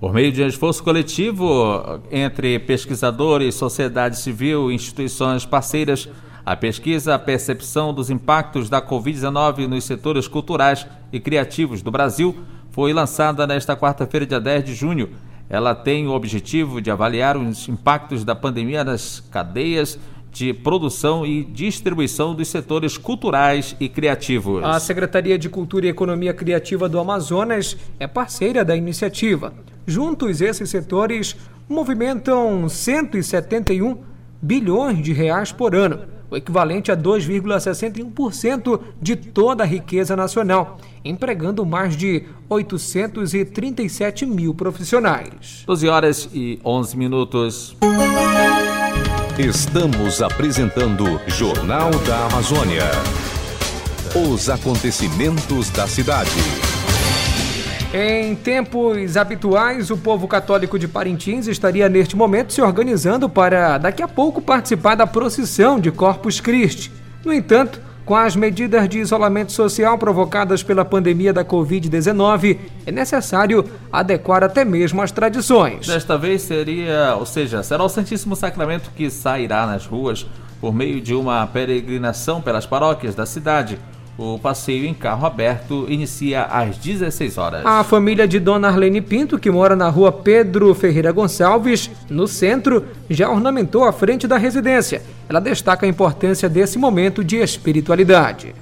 Por 0.00 0.12
meio 0.12 0.30
de 0.30 0.42
um 0.42 0.46
esforço 0.46 0.82
coletivo 0.82 2.00
entre 2.10 2.58
pesquisadores, 2.60 3.56
sociedade 3.56 4.16
civil 4.16 4.70
e 4.70 4.74
instituições 4.74 5.44
parceiras, 5.44 6.08
a 6.46 6.56
pesquisa 6.56 7.14
A 7.14 7.18
Percepção 7.18 7.92
dos 7.92 8.08
Impactos 8.08 8.70
da 8.70 8.80
Covid-19 8.80 9.66
nos 9.66 9.84
Setores 9.84 10.28
Culturais 10.28 10.86
e 11.12 11.20
Criativos 11.20 11.82
do 11.82 11.90
Brasil 11.90 12.34
foi 12.70 12.92
lançada 12.92 13.46
nesta 13.46 13.76
quarta-feira, 13.76 14.24
dia 14.24 14.40
10 14.40 14.64
de 14.64 14.74
junho. 14.74 15.10
Ela 15.50 15.74
tem 15.74 16.06
o 16.06 16.12
objetivo 16.12 16.80
de 16.80 16.90
avaliar 16.90 17.36
os 17.36 17.68
impactos 17.68 18.24
da 18.24 18.34
pandemia 18.34 18.84
nas 18.84 19.20
cadeias 19.30 19.98
de 20.30 20.52
produção 20.52 21.24
e 21.24 21.42
distribuição 21.42 22.34
dos 22.34 22.48
setores 22.48 22.98
culturais 22.98 23.74
e 23.80 23.88
criativos. 23.88 24.62
A 24.62 24.78
Secretaria 24.78 25.38
de 25.38 25.48
Cultura 25.48 25.86
e 25.86 25.88
Economia 25.88 26.34
Criativa 26.34 26.88
do 26.88 26.98
Amazonas 26.98 27.76
é 27.98 28.06
parceira 28.06 28.64
da 28.64 28.76
iniciativa. 28.76 29.54
Juntos, 29.86 30.40
esses 30.42 30.68
setores 30.68 31.34
movimentam 31.68 32.68
171 32.68 33.98
bilhões 34.40 35.02
de 35.02 35.12
reais 35.12 35.50
por 35.50 35.74
ano 35.74 36.17
o 36.30 36.36
equivalente 36.36 36.92
a 36.92 36.96
2,61% 36.96 38.80
de 39.00 39.16
toda 39.16 39.64
a 39.64 39.66
riqueza 39.66 40.14
nacional, 40.14 40.78
empregando 41.04 41.64
mais 41.64 41.96
de 41.96 42.24
837 42.48 44.26
mil 44.26 44.54
profissionais. 44.54 45.64
12 45.66 45.88
horas 45.88 46.28
e 46.32 46.58
11 46.64 46.96
minutos. 46.96 47.76
Estamos 49.38 50.20
apresentando 50.20 51.20
Jornal 51.28 51.90
da 52.06 52.26
Amazônia. 52.26 52.84
Os 54.14 54.48
acontecimentos 54.48 55.70
da 55.70 55.86
cidade. 55.86 56.67
Em 57.92 58.34
tempos 58.34 59.16
habituais, 59.16 59.90
o 59.90 59.96
povo 59.96 60.28
católico 60.28 60.78
de 60.78 60.86
Parintins 60.86 61.46
estaria 61.46 61.88
neste 61.88 62.14
momento 62.14 62.52
se 62.52 62.60
organizando 62.60 63.30
para 63.30 63.78
daqui 63.78 64.02
a 64.02 64.08
pouco 64.08 64.42
participar 64.42 64.94
da 64.94 65.06
procissão 65.06 65.80
de 65.80 65.90
Corpus 65.90 66.38
Christi. 66.38 66.92
No 67.24 67.32
entanto, 67.32 67.80
com 68.04 68.14
as 68.14 68.36
medidas 68.36 68.86
de 68.90 68.98
isolamento 68.98 69.52
social 69.52 69.96
provocadas 69.96 70.62
pela 70.62 70.84
pandemia 70.84 71.32
da 71.32 71.42
Covid-19, 71.42 72.58
é 72.84 72.92
necessário 72.92 73.64
adequar 73.90 74.44
até 74.44 74.66
mesmo 74.66 75.00
as 75.00 75.10
tradições. 75.10 75.86
Desta 75.86 76.18
vez 76.18 76.42
seria, 76.42 77.16
ou 77.18 77.24
seja, 77.24 77.62
será 77.62 77.82
o 77.82 77.88
Santíssimo 77.88 78.36
Sacramento 78.36 78.90
que 78.94 79.08
sairá 79.08 79.66
nas 79.66 79.86
ruas 79.86 80.26
por 80.60 80.74
meio 80.74 81.00
de 81.00 81.14
uma 81.14 81.46
peregrinação 81.46 82.42
pelas 82.42 82.66
paróquias 82.66 83.14
da 83.14 83.24
cidade 83.24 83.78
o 84.18 84.36
passeio 84.36 84.84
em 84.84 84.92
carro 84.92 85.24
aberto 85.24 85.86
inicia 85.88 86.42
às 86.42 86.76
16 86.76 87.38
horas. 87.38 87.64
A 87.64 87.84
família 87.84 88.26
de 88.26 88.40
Dona 88.40 88.66
Arlene 88.66 89.00
Pinto, 89.00 89.38
que 89.38 89.48
mora 89.48 89.76
na 89.76 89.88
rua 89.88 90.10
Pedro 90.10 90.74
Ferreira 90.74 91.12
Gonçalves, 91.12 91.88
no 92.10 92.26
centro, 92.26 92.84
já 93.08 93.30
ornamentou 93.30 93.84
a 93.84 93.92
frente 93.92 94.26
da 94.26 94.36
residência. 94.36 95.02
Ela 95.28 95.40
destaca 95.40 95.86
a 95.86 95.88
importância 95.88 96.48
desse 96.48 96.78
momento 96.78 97.22
de 97.22 97.36
espiritualidade. 97.36 98.54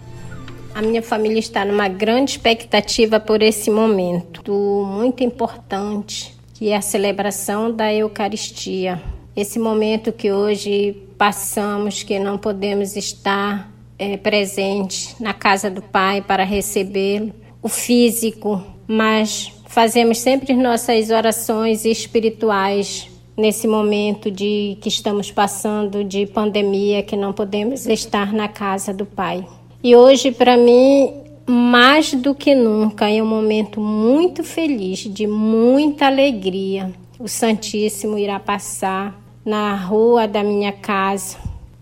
A 0.75 0.83
minha 0.83 1.03
família 1.03 1.39
está 1.39 1.65
numa 1.65 1.89
grande 1.89 2.33
expectativa 2.33 3.19
por 3.19 3.41
esse 3.41 3.71
momento 3.71 4.53
muito 4.53 5.25
importante, 5.25 6.37
que 6.53 6.69
é 6.69 6.77
a 6.77 6.83
celebração 6.83 7.73
da 7.73 7.91
Eucaristia. 7.95 9.01
Esse 9.35 9.59
momento 9.59 10.13
que 10.13 10.31
hoje 10.31 10.95
passamos, 11.17 12.03
que 12.03 12.19
não 12.19 12.37
podemos 12.37 12.95
estar 12.95 13.71
é, 13.99 14.17
presente 14.17 15.15
na 15.21 15.33
casa 15.33 15.71
do 15.71 15.83
Pai 15.83 16.21
para 16.21 16.45
recebê-lo, 16.45 17.33
o 17.62 17.69
físico, 17.69 18.62
mas 18.87 19.53
fazemos 19.67 20.19
sempre 20.19 20.55
nossas 20.55 21.11
orações 21.11 21.85
espirituais 21.85 23.09
nesse 23.37 23.69
momento 23.69 24.31
de 24.31 24.79
que 24.81 24.88
estamos 24.88 25.31
passando 25.31 26.03
de 26.03 26.26
pandemia, 26.26 27.03
que 27.03 27.17
não 27.17 27.33
podemos 27.33 27.87
estar 27.87 28.33
na 28.33 28.49
casa 28.49 28.95
do 28.95 29.05
Pai. 29.05 29.47
E 29.83 29.95
hoje, 29.95 30.33
para 30.33 30.57
mim, 30.57 31.12
mais 31.47 32.15
do 32.15 32.35
que 32.35 32.55
nunca, 32.55 33.11
é 33.11 33.23
um 33.23 33.26
momento 33.26 33.81
muito 33.81 34.43
feliz, 34.43 35.00
de 35.00 35.26
muita 35.26 36.07
alegria. 36.07 36.93
O 37.19 37.29
Santíssimo 37.29 38.19
irá 38.19 38.41
passar 38.41 39.21
na 39.45 39.76
rua 39.76 40.26
da 40.26 40.43
minha 40.43 40.73
casa. 40.73 41.37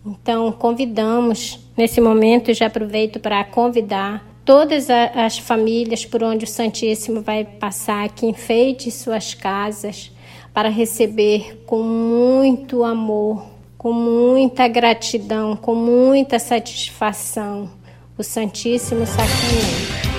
Então, 0.05 0.53
convidamos 0.53 1.65
Nesse 1.77 2.01
momento, 2.01 2.55
já 2.55 2.67
aproveito 2.67 3.19
para 3.19 3.43
convidar 3.43 4.25
todas 4.45 4.89
as 4.89 5.39
famílias 5.39 6.05
por 6.05 6.23
onde 6.23 6.45
o 6.45 6.49
Santíssimo 6.49 7.21
vai 7.21 7.45
passar, 7.45 8.09
que 8.11 8.27
enfeite 8.27 8.93
suas 8.93 9.35
casas 9.35 10.13
para 10.53 10.69
receber 10.69 11.65
com 11.67 11.83
muito 11.83 12.85
amor, 12.85 13.45
com 13.77 13.93
muita 13.93 14.69
gratidão, 14.69 15.57
com 15.57 15.75
muita 15.75 16.39
satisfação 16.39 17.69
o 18.17 18.23
Santíssimo 18.23 19.05
Sacramento. 19.05 20.15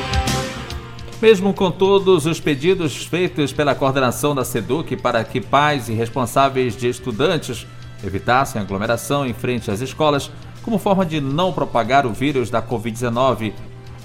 Mesmo 1.22 1.54
com 1.54 1.72
todos 1.72 2.26
os 2.26 2.42
pedidos 2.42 3.06
feitos 3.06 3.54
pela 3.54 3.74
coordenação 3.74 4.36
da 4.36 4.44
SEDUC 4.44 4.98
para 4.98 5.24
que 5.24 5.40
pais 5.40 5.88
e 5.88 5.94
responsáveis 5.94 6.76
de 6.76 6.90
estudantes 6.90 7.66
evitassem 8.04 8.62
aglomeração 8.62 9.26
em 9.26 9.34
frente 9.34 9.72
às 9.72 9.82
escolas, 9.82 10.32
como 10.64 10.78
forma 10.78 11.06
de 11.06 11.22
não 11.22 11.54
propagar 11.54 12.06
o 12.06 12.14
vírus 12.14 12.50
da 12.50 12.62
Covid-19. 12.62 13.54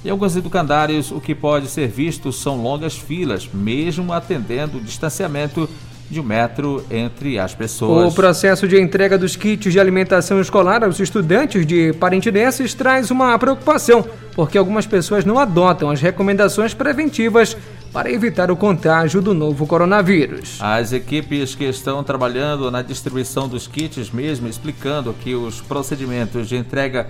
Em 0.04 0.10
alguns 0.10 0.36
educandários, 0.36 1.10
o 1.10 1.20
que 1.20 1.34
pode 1.34 1.68
ser 1.68 1.88
visto 1.88 2.32
são 2.32 2.62
longas 2.62 2.96
filas, 2.96 3.48
mesmo 3.52 4.12
atendendo 4.12 4.78
o 4.78 4.80
distanciamento 4.80 5.68
de 6.10 6.20
um 6.20 6.24
metro 6.24 6.84
entre 6.90 7.38
as 7.38 7.54
pessoas. 7.54 8.12
O 8.12 8.14
processo 8.14 8.66
de 8.66 8.80
entrega 8.80 9.16
dos 9.16 9.36
kits 9.36 9.72
de 9.72 9.78
alimentação 9.78 10.40
escolar 10.40 10.82
aos 10.82 10.98
estudantes 10.98 11.64
de 11.64 11.92
parentinenses 11.92 12.74
traz 12.74 13.10
uma 13.10 13.38
preocupação, 13.38 14.04
porque 14.34 14.58
algumas 14.58 14.86
pessoas 14.86 15.24
não 15.24 15.38
adotam 15.38 15.88
as 15.88 16.00
recomendações 16.00 16.74
preventivas 16.74 17.56
para 17.92 18.10
evitar 18.10 18.50
o 18.50 18.56
contágio 18.56 19.22
do 19.22 19.32
novo 19.32 19.66
coronavírus. 19.66 20.58
As 20.60 20.92
equipes 20.92 21.54
que 21.54 21.64
estão 21.64 22.02
trabalhando 22.02 22.70
na 22.70 22.82
distribuição 22.82 23.48
dos 23.48 23.68
kits, 23.68 24.10
mesmo 24.10 24.48
explicando 24.48 25.12
que 25.12 25.34
os 25.34 25.60
procedimentos 25.60 26.48
de 26.48 26.56
entrega, 26.56 27.08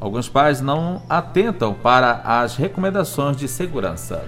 alguns 0.00 0.28
pais 0.28 0.60
não 0.60 1.02
atentam 1.08 1.74
para 1.74 2.20
as 2.24 2.56
recomendações 2.56 3.36
de 3.36 3.48
segurança. 3.48 4.24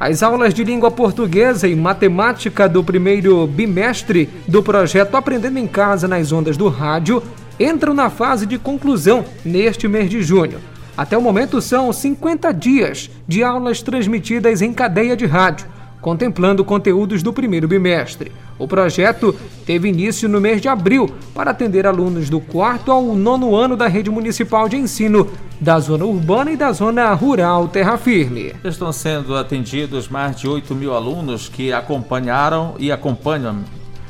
As 0.00 0.22
aulas 0.22 0.54
de 0.54 0.64
língua 0.64 0.90
portuguesa 0.90 1.68
e 1.68 1.76
matemática 1.76 2.66
do 2.66 2.82
primeiro 2.82 3.46
bimestre 3.46 4.30
do 4.48 4.62
projeto 4.62 5.14
Aprendendo 5.14 5.58
em 5.58 5.66
Casa 5.66 6.08
nas 6.08 6.32
Ondas 6.32 6.56
do 6.56 6.68
Rádio 6.68 7.22
entram 7.60 7.92
na 7.92 8.08
fase 8.08 8.46
de 8.46 8.56
conclusão 8.56 9.22
neste 9.44 9.86
mês 9.86 10.08
de 10.08 10.22
junho. 10.22 10.58
Até 10.96 11.18
o 11.18 11.20
momento 11.20 11.60
são 11.60 11.92
50 11.92 12.50
dias 12.50 13.10
de 13.28 13.44
aulas 13.44 13.82
transmitidas 13.82 14.62
em 14.62 14.72
cadeia 14.72 15.14
de 15.14 15.26
rádio, 15.26 15.66
contemplando 16.00 16.64
conteúdos 16.64 17.22
do 17.22 17.32
primeiro 17.32 17.68
bimestre. 17.68 18.32
O 18.58 18.68
projeto 18.68 19.34
teve 19.64 19.88
início 19.88 20.28
no 20.28 20.40
mês 20.40 20.60
de 20.60 20.68
abril 20.68 21.10
para 21.34 21.50
atender 21.50 21.86
alunos 21.86 22.28
do 22.28 22.40
quarto 22.40 22.92
ao 22.92 23.14
nono 23.14 23.56
ano 23.56 23.76
da 23.76 23.86
rede 23.86 24.10
municipal 24.10 24.68
de 24.68 24.76
ensino 24.76 25.30
da 25.60 25.78
zona 25.78 26.04
urbana 26.04 26.50
e 26.50 26.56
da 26.56 26.72
zona 26.72 27.12
rural 27.14 27.68
Terra 27.68 27.96
Firme. 27.96 28.54
Estão 28.64 28.92
sendo 28.92 29.36
atendidos 29.36 30.08
mais 30.08 30.36
de 30.36 30.48
8 30.48 30.74
mil 30.74 30.94
alunos 30.94 31.48
que 31.48 31.72
acompanharam 31.72 32.74
e 32.78 32.90
acompanham 32.90 33.64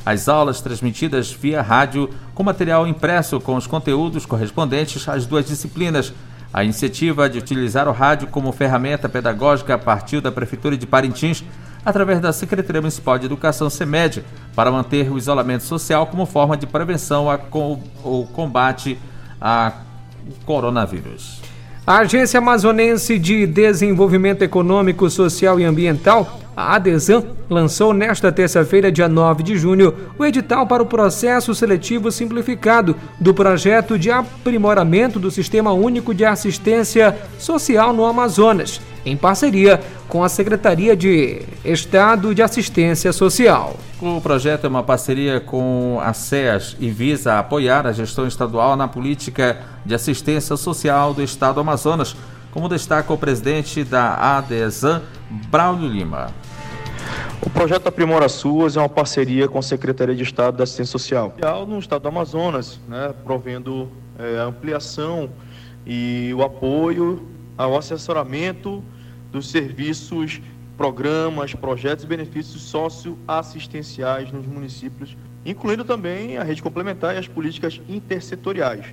as 0.05 0.29
aulas 0.29 0.61
transmitidas 0.61 1.31
via 1.31 1.63
rádio 1.63 2.11
com 2.35 2.43
material 2.43 2.87
impresso 2.87 3.41
com 3.41 3.55
os 3.55 3.67
conteúdos 3.67 4.25
correspondentes 4.27 5.09
às 5.09 5.27
duas 5.27 5.47
disciplinas. 5.47 6.13
A 6.53 6.65
iniciativa 6.65 7.31
de 7.31 7.39
utilizar 7.39 7.87
o 7.87 7.93
rádio 7.93 8.27
como 8.27 8.51
ferramenta 8.51 9.09
pedagógica 9.09 9.79
partiu 9.79 10.21
da 10.21 10.33
Prefeitura 10.33 10.77
de 10.77 10.87
Parintins 10.87 11.45
através 11.85 12.21
da 12.21 12.33
Secretaria 12.33 12.81
Municipal 12.81 13.19
de 13.19 13.27
Educação 13.27 13.71
SEMED, 13.71 14.25
para 14.55 14.71
manter 14.71 15.11
o 15.11 15.19
isolamento 15.19 15.65
social 15.65 16.07
como 16.07 16.27
forma 16.27 16.57
de 16.57 16.67
prevenção 16.67 17.29
ao 17.31 17.39
combate 18.33 18.99
ao 19.41 19.73
coronavírus. 20.45 21.41
A 21.87 21.99
Agência 21.99 22.39
Amazonense 22.39 23.19
de 23.19 23.47
Desenvolvimento 23.47 24.43
Econômico, 24.43 25.09
Social 25.11 25.59
e 25.59 25.65
Ambiental, 25.65 26.41
a 26.61 26.75
ADESAN, 26.75 27.25
lançou 27.49 27.95
nesta 27.95 28.31
terça-feira, 28.31 28.93
dia 28.93 29.09
9 29.09 29.43
de 29.43 29.57
junho, 29.57 29.95
o 30.19 30.25
edital 30.25 30.67
para 30.67 30.83
o 30.83 30.87
processo 30.87 31.55
seletivo 31.55 32.13
simplificado 32.13 32.95
do 33.19 33.33
projeto 33.33 33.99
de 33.99 34.11
aprimoramento 34.11 35.19
do 35.19 35.31
Sistema 35.31 35.73
Único 35.73 36.15
de 36.15 36.25
Assistência 36.25 37.17
Social 37.39 37.95
no 37.95 38.05
Amazonas, 38.05 38.81
em 39.07 39.17
parceria 39.17 39.81
com 40.07 40.23
a 40.23 40.29
Secretaria 40.29 40.95
de 40.95 41.43
Estado 41.65 42.35
de 42.35 42.43
Assistência 42.43 43.13
Social. 43.13 43.77
O 44.01 44.21
projeto 44.21 44.65
é 44.65 44.69
uma 44.69 44.83
parceria 44.83 45.41
com 45.41 45.99
a 46.03 46.13
SEAS 46.13 46.77
e 46.79 46.91
visa 46.91 47.39
apoiar 47.39 47.87
a 47.87 47.93
gestão 47.93 48.27
estadual 48.27 48.77
na 48.77 48.87
política 48.87 49.59
de 49.85 49.95
assistência 49.95 50.57
social 50.57 51.15
do 51.15 51.23
Estado 51.23 51.55
do 51.55 51.61
Amazonas, 51.61 52.15
como 52.51 52.69
destaca 52.69 53.13
o 53.13 53.19
presidente 53.19 53.85
da 53.85 54.39
ADESAN, 54.39 55.03
Braulio 55.49 55.89
Lima. 55.89 56.29
O 57.43 57.49
projeto 57.49 57.87
Aprimora 57.87 58.29
Suas 58.29 58.77
é 58.77 58.81
uma 58.81 58.89
parceria 58.89 59.49
com 59.49 59.59
a 59.59 59.63
Secretaria 59.63 60.15
de 60.15 60.23
Estado 60.23 60.57
da 60.59 60.65
Assistência 60.65 60.93
Social 60.93 61.35
no 61.67 61.79
Estado 61.79 62.03
do 62.03 62.09
Amazonas, 62.09 62.79
né, 62.87 63.15
provendo 63.25 63.89
é, 64.19 64.39
a 64.39 64.45
ampliação 64.45 65.31
e 65.87 66.33
o 66.35 66.43
apoio 66.43 67.27
ao 67.57 67.77
assessoramento 67.77 68.85
dos 69.33 69.51
serviços, 69.51 70.41
programas, 70.77 71.55
projetos 71.55 72.05
e 72.05 72.07
benefícios 72.07 72.63
socioassistenciais 72.63 74.31
nos 74.33 74.47
municípios, 74.47 75.17
incluindo 75.45 75.85
também 75.85 76.37
a 76.39 76.43
rede 76.43 76.63
complementar 76.63 77.15
e 77.15 77.19
as 77.19 77.29
políticas 77.29 77.81
intersetoriais. 77.89 78.87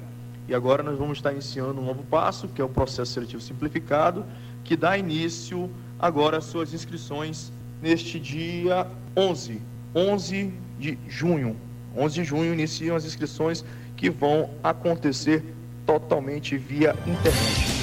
E 0.48 0.56
agora 0.56 0.82
nós 0.82 0.98
vamos 0.98 1.18
estar 1.18 1.34
iniciando 1.34 1.82
um 1.82 1.86
novo 1.86 2.04
passo, 2.04 2.48
que 2.48 2.62
é 2.62 2.64
o 2.64 2.70
processo 2.70 3.12
seletivo 3.12 3.42
simplificado, 3.42 4.26
que 4.64 4.76
dá 4.78 4.98
início 4.98 5.70
agora 6.00 6.38
às 6.38 6.46
suas 6.46 6.74
inscrições 6.74 7.52
neste 7.82 8.20
dia 8.20 8.88
11, 9.16 9.62
11 9.96 10.54
de 10.80 10.98
junho. 11.08 11.56
11 11.96 12.14
de 12.16 12.24
junho 12.24 12.54
iniciam 12.54 12.96
as 12.96 13.06
inscrições 13.06 13.64
que 13.96 14.10
vão 14.10 14.50
acontecer 14.64 15.44
totalmente 15.86 16.58
via 16.58 16.96
internet. 17.06 17.78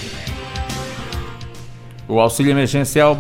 O 2.07 2.21
auxílio 2.21 2.53
emergencial, 2.53 3.17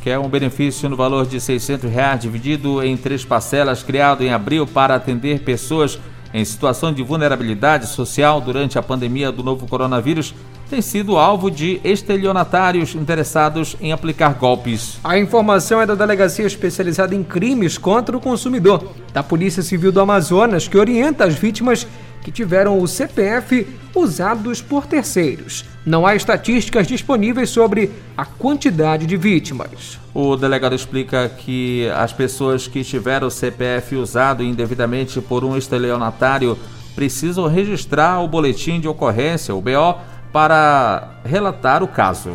que 0.00 0.08
é 0.08 0.16
um 0.16 0.28
benefício 0.28 0.88
no 0.88 0.96
valor 0.96 1.26
de 1.26 1.40
600 1.40 1.90
reais, 1.90 2.20
dividido 2.20 2.80
em 2.82 2.96
três 2.96 3.24
parcelas, 3.24 3.82
criado 3.82 4.22
em 4.22 4.32
abril 4.32 4.66
para 4.66 4.94
atender 4.94 5.40
pessoas 5.40 5.98
em 6.32 6.44
situação 6.44 6.92
de 6.92 7.02
vulnerabilidade 7.02 7.86
social 7.86 8.40
durante 8.40 8.78
a 8.78 8.82
pandemia 8.82 9.32
do 9.32 9.42
novo 9.42 9.66
coronavírus, 9.66 10.34
tem 10.70 10.80
sido 10.80 11.18
alvo 11.18 11.50
de 11.50 11.80
estelionatários 11.82 12.94
interessados 12.94 13.76
em 13.80 13.92
aplicar 13.92 14.34
golpes. 14.34 14.98
A 15.02 15.18
informação 15.18 15.80
é 15.80 15.86
da 15.86 15.96
Delegacia 15.96 16.46
Especializada 16.46 17.12
em 17.12 17.24
Crimes 17.24 17.76
contra 17.76 18.16
o 18.16 18.20
Consumidor, 18.20 18.84
da 19.12 19.20
Polícia 19.20 19.64
Civil 19.64 19.90
do 19.90 20.00
Amazonas, 20.00 20.68
que 20.68 20.78
orienta 20.78 21.24
as 21.24 21.34
vítimas 21.34 21.88
que 22.22 22.30
tiveram 22.30 22.78
o 22.78 22.86
CPF 22.86 23.66
usados 23.94 24.60
por 24.60 24.86
terceiros. 24.86 25.64
Não 25.84 26.06
há 26.06 26.14
estatísticas 26.14 26.86
disponíveis 26.86 27.50
sobre 27.50 27.90
a 28.16 28.24
quantidade 28.24 29.06
de 29.06 29.16
vítimas. 29.16 29.98
O 30.14 30.36
delegado 30.36 30.74
explica 30.74 31.28
que 31.28 31.88
as 31.94 32.12
pessoas 32.12 32.66
que 32.66 32.84
tiveram 32.84 33.28
o 33.28 33.30
CPF 33.30 33.96
usado 33.96 34.42
indevidamente 34.42 35.20
por 35.20 35.44
um 35.44 35.56
estelionatário 35.56 36.58
precisam 36.94 37.46
registrar 37.46 38.20
o 38.20 38.28
boletim 38.28 38.80
de 38.80 38.88
ocorrência, 38.88 39.54
o 39.54 39.60
BO, 39.60 39.98
para 40.32 41.20
relatar 41.24 41.82
o 41.82 41.88
caso. 41.88 42.30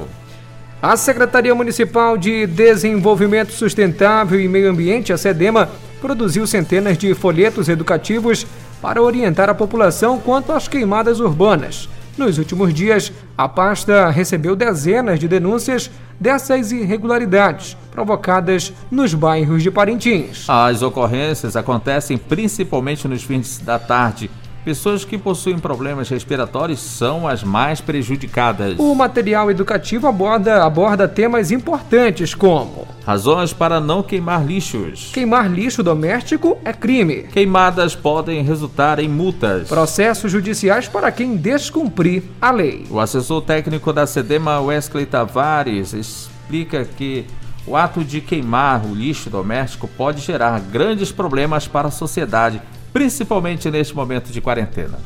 A 0.81 0.95
Secretaria 0.97 1.55
Municipal 1.55 2.17
de 2.17 2.45
Desenvolvimento 2.45 3.51
Sustentável 3.51 4.39
e 4.39 4.47
Meio 4.47 4.69
Ambiente, 4.69 5.13
a 5.13 5.17
SEDEMA, 5.17 5.69
produziu 6.01 6.45
centenas 6.45 6.97
de 6.97 7.13
folhetos 7.13 7.69
educativos 7.69 8.45
para 8.85 9.01
orientar 9.01 9.49
a 9.49 9.55
população 9.55 10.19
quanto 10.19 10.51
às 10.51 10.67
queimadas 10.67 11.19
urbanas. 11.19 11.89
Nos 12.15 12.37
últimos 12.37 12.71
dias, 12.71 13.11
a 13.35 13.49
pasta 13.49 14.11
recebeu 14.11 14.55
dezenas 14.55 15.19
de 15.19 15.27
denúncias 15.27 15.89
dessas 16.19 16.71
irregularidades 16.71 17.75
provocadas 17.91 18.71
nos 18.91 19.15
bairros 19.15 19.63
de 19.63 19.71
Parintins. 19.71 20.45
As 20.47 20.83
ocorrências 20.83 21.55
acontecem 21.55 22.15
principalmente 22.15 23.07
nos 23.07 23.23
fins 23.23 23.57
da 23.57 23.79
tarde 23.79 24.29
Pessoas 24.65 25.06
que 25.06 25.15
possuem 25.15 25.60
problemas 25.60 26.10
respiratórios 26.10 26.80
são 26.80 27.28
as 27.28 27.43
mais 27.43 27.80
prejudicadas. 27.80 28.80
O 28.80 28.95
material 28.95 29.51
educativo 29.51 30.08
aborda, 30.08 30.63
aborda 30.63 31.08
temas 31.08 31.51
importantes 31.51 32.34
como 32.34 32.88
razões 33.06 33.54
para 33.54 33.80
não 33.80 34.01
queimar 34.01 34.43
lixos. 34.43 35.12
Queimar 35.13 35.51
lixo 35.51 35.84
doméstico 35.84 36.58
é 36.65 36.73
crime. 36.73 37.28
Queimadas 37.32 37.93
podem 37.93 38.41
resultar 38.41 38.97
em 38.97 39.08
multas. 39.08 39.67
Processos 39.67 40.32
judiciais 40.32 40.88
para 40.88 41.12
quem 41.12 41.38
descumprir 41.38 42.23
a 42.41 42.49
lei. 42.49 42.88
O 42.89 42.99
assessor 42.99 43.43
técnico 43.43 43.93
da 43.93 44.08
SEDEMA, 44.08 44.60
Wesley 44.62 45.06
Tavares, 45.06 45.93
explica 45.93 46.84
que 46.84 47.28
o 47.67 47.75
ato 47.75 48.04
de 48.04 48.19
queimar 48.19 48.84
o 48.84 48.95
lixo 48.95 49.30
doméstico 49.30 49.88
pode 49.88 50.21
gerar 50.21 50.60
grandes 50.60 51.12
problemas 51.12 51.67
para 51.67 51.89
a 51.89 51.91
sociedade 51.91 52.60
principalmente 52.95 53.69
neste 53.69 53.93
momento 53.93 54.31
de 54.31 54.39
quarentena. 54.39 54.97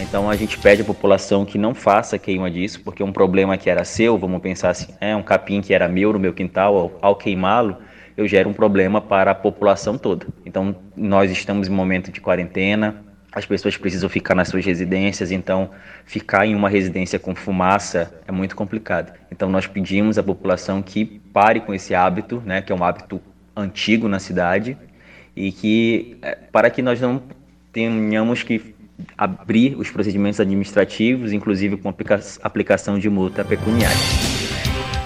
Então 0.00 0.30
a 0.30 0.34
gente 0.34 0.56
pede 0.56 0.80
à 0.80 0.84
população 0.84 1.44
que 1.44 1.58
não 1.58 1.74
faça 1.74 2.18
queima 2.18 2.50
disso, 2.50 2.80
porque 2.82 3.02
um 3.02 3.12
problema 3.12 3.58
que 3.58 3.68
era 3.68 3.84
seu, 3.84 4.16
vamos 4.16 4.40
pensar 4.40 4.70
assim, 4.70 4.94
é 4.98 5.14
um 5.14 5.22
capim 5.22 5.60
que 5.60 5.74
era 5.74 5.86
meu 5.86 6.14
no 6.14 6.18
meu 6.18 6.32
quintal, 6.32 6.74
ao, 6.74 6.98
ao 7.02 7.14
queimá-lo, 7.14 7.76
eu 8.16 8.26
gero 8.26 8.48
um 8.48 8.54
problema 8.54 8.98
para 8.98 9.32
a 9.32 9.34
população 9.34 9.98
toda. 9.98 10.26
Então 10.46 10.74
nós 10.96 11.30
estamos 11.30 11.68
em 11.68 11.70
momento 11.70 12.10
de 12.10 12.18
quarentena, 12.18 13.04
as 13.30 13.44
pessoas 13.44 13.76
precisam 13.76 14.08
ficar 14.08 14.34
nas 14.34 14.48
suas 14.48 14.64
residências, 14.64 15.30
então 15.30 15.68
ficar 16.06 16.46
em 16.46 16.54
uma 16.54 16.70
residência 16.70 17.18
com 17.18 17.34
fumaça 17.34 18.10
é 18.26 18.32
muito 18.32 18.56
complicado. 18.56 19.12
Então 19.30 19.50
nós 19.50 19.66
pedimos 19.66 20.16
à 20.16 20.22
população 20.22 20.80
que 20.80 21.04
pare 21.30 21.60
com 21.60 21.74
esse 21.74 21.94
hábito, 21.94 22.42
né, 22.46 22.62
que 22.62 22.72
é 22.72 22.74
um 22.74 22.82
hábito 22.82 23.20
antigo 23.54 24.08
na 24.08 24.18
cidade, 24.18 24.78
e 25.36 25.52
que 25.52 26.16
é, 26.22 26.34
para 26.34 26.70
que 26.70 26.82
nós 26.82 27.00
não 27.00 27.22
tenhamos 27.72 28.42
que 28.42 28.74
abrir 29.16 29.76
os 29.76 29.90
procedimentos 29.90 30.38
administrativos, 30.38 31.32
inclusive 31.32 31.76
com 31.76 31.92
aplicação 32.42 32.98
de 32.98 33.08
multa 33.08 33.44
pecuniária. 33.44 34.31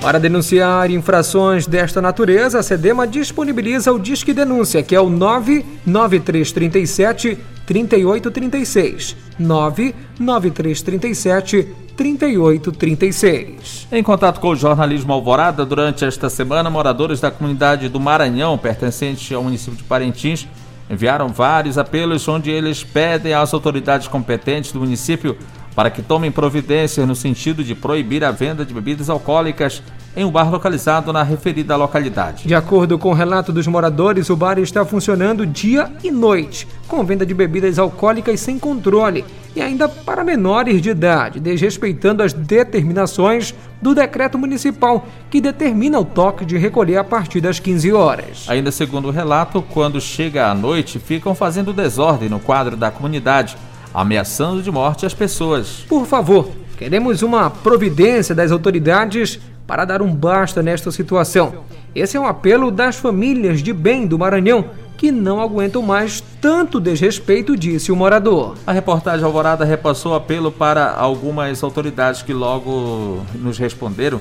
Para 0.00 0.18
denunciar 0.20 0.90
infrações 0.90 1.66
desta 1.66 2.00
natureza, 2.00 2.60
a 2.60 2.62
SEDEMA 2.62 3.06
disponibiliza 3.06 3.92
o 3.92 3.98
Disque 3.98 4.32
Denúncia, 4.32 4.82
que 4.82 4.94
é 4.94 5.00
o 5.00 5.10
99337 5.10 7.38
3836. 7.66 9.16
99337 9.38 11.68
3836. 11.96 13.88
Em 13.90 14.02
contato 14.02 14.38
com 14.38 14.50
o 14.50 14.56
jornalismo 14.56 15.12
Alvorada, 15.12 15.64
durante 15.64 16.04
esta 16.04 16.28
semana, 16.28 16.70
moradores 16.70 17.20
da 17.20 17.30
comunidade 17.30 17.88
do 17.88 17.98
Maranhão, 17.98 18.58
pertencente 18.58 19.34
ao 19.34 19.42
município 19.42 19.76
de 19.76 19.84
Parintins, 19.84 20.46
enviaram 20.88 21.28
vários 21.28 21.78
apelos 21.78 22.28
onde 22.28 22.50
eles 22.50 22.84
pedem 22.84 23.34
às 23.34 23.52
autoridades 23.52 24.06
competentes 24.06 24.72
do 24.72 24.80
município 24.80 25.36
para 25.76 25.90
que 25.90 26.00
tomem 26.00 26.32
providências 26.32 27.06
no 27.06 27.14
sentido 27.14 27.62
de 27.62 27.74
proibir 27.74 28.24
a 28.24 28.30
venda 28.30 28.64
de 28.64 28.72
bebidas 28.72 29.10
alcoólicas 29.10 29.82
em 30.16 30.24
um 30.24 30.30
bar 30.30 30.50
localizado 30.50 31.12
na 31.12 31.22
referida 31.22 31.76
localidade. 31.76 32.48
De 32.48 32.54
acordo 32.54 32.98
com 32.98 33.10
o 33.10 33.12
relato 33.12 33.52
dos 33.52 33.66
moradores, 33.66 34.30
o 34.30 34.36
bar 34.36 34.58
está 34.58 34.86
funcionando 34.86 35.44
dia 35.44 35.92
e 36.02 36.10
noite, 36.10 36.66
com 36.88 37.04
venda 37.04 37.26
de 37.26 37.34
bebidas 37.34 37.78
alcoólicas 37.78 38.40
sem 38.40 38.58
controle 38.58 39.22
e 39.54 39.60
ainda 39.60 39.86
para 39.86 40.24
menores 40.24 40.80
de 40.80 40.88
idade, 40.88 41.38
desrespeitando 41.38 42.22
as 42.22 42.32
determinações 42.32 43.54
do 43.82 43.94
decreto 43.94 44.38
municipal 44.38 45.06
que 45.30 45.42
determina 45.42 46.00
o 46.00 46.04
toque 46.06 46.46
de 46.46 46.56
recolher 46.56 46.96
a 46.96 47.04
partir 47.04 47.42
das 47.42 47.60
15 47.60 47.92
horas. 47.92 48.46
Ainda 48.48 48.72
segundo 48.72 49.08
o 49.08 49.10
relato, 49.10 49.60
quando 49.60 50.00
chega 50.00 50.50
à 50.50 50.54
noite, 50.54 50.98
ficam 50.98 51.34
fazendo 51.34 51.74
desordem 51.74 52.30
no 52.30 52.40
quadro 52.40 52.78
da 52.78 52.90
comunidade 52.90 53.58
ameaçando 53.96 54.62
de 54.62 54.70
morte 54.70 55.06
as 55.06 55.14
pessoas. 55.14 55.86
Por 55.88 56.04
favor, 56.04 56.50
queremos 56.76 57.22
uma 57.22 57.48
providência 57.48 58.34
das 58.34 58.52
autoridades 58.52 59.40
para 59.66 59.86
dar 59.86 60.02
um 60.02 60.14
basta 60.14 60.62
nesta 60.62 60.90
situação. 60.90 61.64
Esse 61.94 62.14
é 62.14 62.20
um 62.20 62.26
apelo 62.26 62.70
das 62.70 62.96
famílias 62.96 63.62
de 63.62 63.72
bem 63.72 64.06
do 64.06 64.18
Maranhão, 64.18 64.66
que 64.98 65.10
não 65.10 65.40
aguentam 65.40 65.80
mais 65.80 66.22
tanto 66.42 66.78
desrespeito, 66.78 67.56
disse 67.56 67.90
o 67.90 67.96
morador. 67.96 68.56
A 68.66 68.72
reportagem 68.72 69.24
Alvorada 69.24 69.64
repassou 69.64 70.14
apelo 70.14 70.52
para 70.52 70.92
algumas 70.92 71.62
autoridades 71.62 72.20
que 72.20 72.34
logo 72.34 73.22
nos 73.34 73.56
responderam 73.56 74.20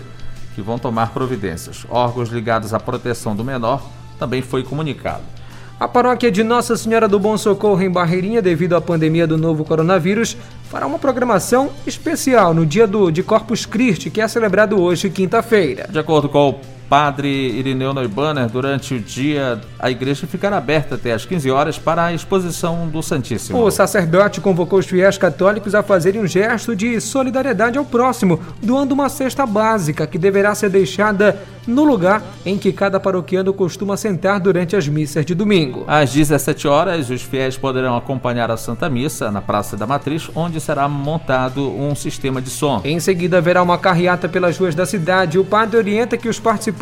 que 0.55 0.61
vão 0.61 0.79
tomar 0.79 1.11
providências. 1.11 1.85
Órgãos 1.89 2.29
ligados 2.29 2.73
à 2.73 2.79
proteção 2.79 3.35
do 3.35 3.43
menor 3.43 3.85
também 4.17 4.41
foi 4.41 4.63
comunicado. 4.63 5.34
A 5.77 5.89
paróquia 5.89 6.31
de 6.31 6.41
Nossa 6.41 6.77
Senhora 6.77 7.05
do 7.05 7.19
Bom 7.19 7.37
Socorro 7.37 7.81
em 7.81 7.89
Barreirinha, 7.89 8.41
devido 8.41 8.77
à 8.77 8.81
pandemia 8.81 9.27
do 9.27 9.37
novo 9.37 9.65
coronavírus, 9.65 10.37
fará 10.69 10.87
uma 10.87 10.97
programação 10.97 11.69
especial 11.85 12.53
no 12.53 12.65
dia 12.65 12.87
do, 12.87 13.11
de 13.11 13.21
Corpus 13.21 13.65
Christi, 13.65 14.09
que 14.09 14.21
é 14.21 14.27
celebrado 14.27 14.81
hoje, 14.81 15.09
quinta-feira. 15.09 15.85
De 15.89 15.99
acordo 15.99 16.29
com 16.29 16.51
o 16.51 16.55
Padre 16.89 17.27
Irineu 17.27 17.93
Neubanner, 17.93 18.49
durante 18.49 18.93
o 18.93 18.99
dia, 18.99 19.59
a 19.79 19.89
igreja 19.89 20.27
ficará 20.27 20.57
aberta 20.57 20.95
até 20.95 21.13
às 21.13 21.25
15 21.25 21.49
horas 21.49 21.79
para 21.79 22.05
a 22.05 22.13
exposição 22.13 22.87
do 22.87 23.01
Santíssimo. 23.01 23.59
O 23.59 23.71
sacerdote 23.71 24.39
convocou 24.39 24.79
os 24.79 24.85
fiéis 24.85 25.17
católicos 25.17 25.73
a 25.73 25.81
fazerem 25.81 26.21
um 26.21 26.27
gesto 26.27 26.75
de 26.75 27.01
solidariedade 27.01 27.77
ao 27.77 27.85
próximo, 27.85 28.39
doando 28.61 28.93
uma 28.93 29.09
cesta 29.09 29.45
básica 29.45 30.05
que 30.05 30.17
deverá 30.17 30.53
ser 30.53 30.69
deixada 30.69 31.41
no 31.65 31.83
lugar 31.83 32.21
em 32.45 32.59
que 32.59 32.71
cada 32.71 32.99
paroquiano 32.99 33.51
costuma 33.51 33.97
sentar 33.97 34.39
durante 34.39 34.75
as 34.75 34.87
missas 34.87 35.25
de 35.25 35.33
domingo. 35.33 35.83
Às 35.87 36.13
17 36.13 36.67
horas, 36.67 37.09
os 37.09 37.23
fiéis 37.23 37.57
poderão 37.57 37.97
acompanhar 37.97 38.51
a 38.51 38.57
Santa 38.57 38.87
Missa 38.87 39.31
na 39.31 39.41
Praça 39.41 39.75
da 39.75 39.87
Matriz, 39.87 40.29
onde 40.35 40.61
será 40.61 40.87
montado 40.87 41.67
um 41.67 41.95
sistema 41.95 42.39
de 42.39 42.51
som. 42.51 42.81
Em 42.83 42.99
seguida, 42.99 43.39
haverá 43.39 43.63
uma 43.63 43.79
carreata 43.79 44.29
pelas 44.29 44.59
ruas 44.59 44.75
da 44.75 44.85
cidade. 44.85 45.39
O 45.39 45.43
padre 45.43 45.77
orienta 45.77 46.17
que 46.17 46.29
os 46.29 46.39
participantes 46.39 46.74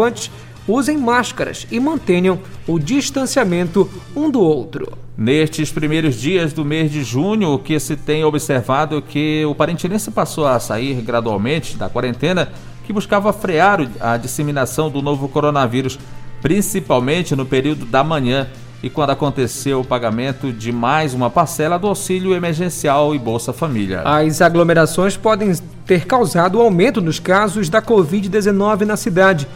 usem 0.67 0.97
máscaras 0.97 1.67
e 1.71 1.79
mantenham 1.79 2.39
o 2.67 2.79
distanciamento 2.79 3.89
um 4.15 4.29
do 4.29 4.41
outro. 4.41 4.97
Nestes 5.17 5.71
primeiros 5.71 6.15
dias 6.15 6.53
do 6.53 6.65
mês 6.65 6.91
de 6.91 7.03
junho, 7.03 7.53
o 7.53 7.59
que 7.59 7.79
se 7.79 7.95
tem 7.95 8.23
observado 8.23 8.97
é 8.97 9.01
que 9.01 9.45
o 9.45 9.53
parentinense 9.53 10.09
passou 10.09 10.47
a 10.47 10.59
sair 10.59 11.01
gradualmente 11.01 11.77
da 11.77 11.89
quarentena 11.89 12.49
que 12.85 12.91
buscava 12.91 13.31
frear 13.31 13.87
a 13.99 14.17
disseminação 14.17 14.89
do 14.89 15.01
novo 15.01 15.29
coronavírus, 15.29 15.99
principalmente 16.41 17.35
no 17.35 17.45
período 17.45 17.85
da 17.85 18.03
manhã 18.03 18.47
e 18.81 18.89
quando 18.89 19.11
aconteceu 19.11 19.79
o 19.79 19.85
pagamento 19.85 20.51
de 20.51 20.71
mais 20.71 21.13
uma 21.13 21.29
parcela 21.29 21.79
do 21.79 21.87
auxílio 21.87 22.33
emergencial 22.33 23.15
e 23.15 23.19
Bolsa 23.19 23.53
Família. 23.53 24.01
As 24.01 24.41
aglomerações 24.41 25.15
podem 25.15 25.53
ter 25.85 26.05
causado 26.05 26.59
aumento 26.59 26.99
nos 26.99 27.17
casos 27.17 27.69
da 27.69 27.81
Covid-19 27.81 28.81
na 28.81 28.97
cidade. 28.97 29.47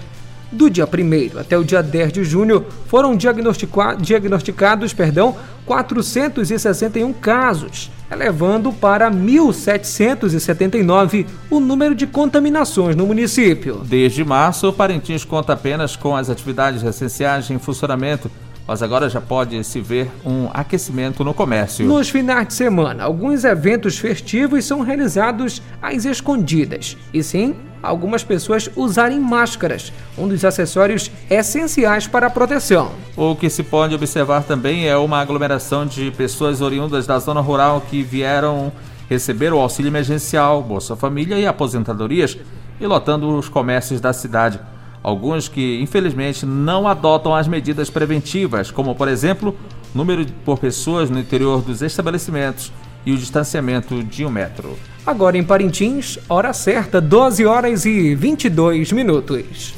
Do 0.51 0.69
dia 0.69 0.85
1 0.85 1.39
até 1.39 1.57
o 1.57 1.63
dia 1.63 1.81
10 1.81 2.11
de 2.13 2.23
junho, 2.23 2.63
foram 2.87 3.17
diagnosticados 3.17 4.93
perdão, 4.93 5.35
461 5.65 7.11
casos, 7.13 7.89
elevando 8.09 8.71
para 8.71 9.11
1.779 9.11 11.25
o 11.49 11.59
número 11.59 11.93
de 11.93 12.07
contaminações 12.07 12.95
no 12.95 13.05
município. 13.05 13.81
Desde 13.83 14.23
março, 14.23 14.69
o 14.69 14.73
Parintins 14.73 15.25
conta 15.25 15.51
apenas 15.53 15.97
com 15.97 16.15
as 16.15 16.29
atividades 16.29 16.83
essenciais 16.83 17.51
em 17.51 17.59
funcionamento 17.59 18.31
mas 18.67 18.83
agora 18.83 19.09
já 19.09 19.21
pode 19.21 19.63
se 19.63 19.79
ver 19.79 20.11
um 20.25 20.49
aquecimento 20.53 21.23
no 21.23 21.33
comércio. 21.33 21.85
Nos 21.85 22.09
finais 22.09 22.47
de 22.47 22.53
semana, 22.53 23.05
alguns 23.05 23.43
eventos 23.43 23.97
festivos 23.97 24.65
são 24.65 24.81
realizados 24.81 25.61
às 25.81 26.03
escondidas. 26.03 26.97
E 27.13 27.23
sim, 27.23 27.55
algumas 27.81 28.23
pessoas 28.23 28.69
usarem 28.75 29.19
máscaras, 29.19 29.93
um 30.17 30.27
dos 30.27 30.43
acessórios 30.43 31.09
essenciais 31.29 32.07
para 32.07 32.27
a 32.27 32.29
proteção. 32.29 32.91
O 33.15 33.35
que 33.35 33.49
se 33.49 33.63
pode 33.63 33.95
observar 33.95 34.43
também 34.43 34.87
é 34.87 34.97
uma 34.97 35.21
aglomeração 35.21 35.85
de 35.85 36.11
pessoas 36.11 36.61
oriundas 36.61 37.07
da 37.07 37.17
zona 37.19 37.39
rural 37.39 37.81
que 37.89 38.03
vieram 38.03 38.71
receber 39.09 39.53
o 39.53 39.59
auxílio 39.59 39.89
emergencial, 39.89 40.61
Bolsa 40.61 40.95
Família 40.95 41.39
e 41.39 41.47
aposentadorias, 41.47 42.37
e 42.79 42.85
lotando 42.85 43.29
os 43.37 43.47
comércios 43.47 44.01
da 44.01 44.11
cidade. 44.11 44.59
Alguns 45.03 45.47
que, 45.47 45.79
infelizmente, 45.81 46.45
não 46.45 46.87
adotam 46.87 47.33
as 47.33 47.47
medidas 47.47 47.89
preventivas, 47.89 48.71
como, 48.71 48.93
por 48.95 49.07
exemplo, 49.07 49.55
número 49.93 50.25
por 50.43 50.59
pessoas 50.59 51.09
no 51.09 51.19
interior 51.19 51.61
dos 51.61 51.81
estabelecimentos 51.81 52.71
e 53.05 53.11
o 53.13 53.17
distanciamento 53.17 54.03
de 54.03 54.25
um 54.25 54.29
metro. 54.29 54.77
Agora 55.05 55.37
em 55.37 55.43
Parintins, 55.43 56.19
hora 56.27 56.51
certa, 56.51 56.99
12 56.99 57.45
horas 57.45 57.85
e 57.85 58.13
22 58.13 58.91
minutos. 58.91 59.73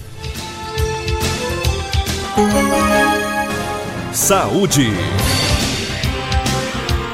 Saúde. 4.12 4.90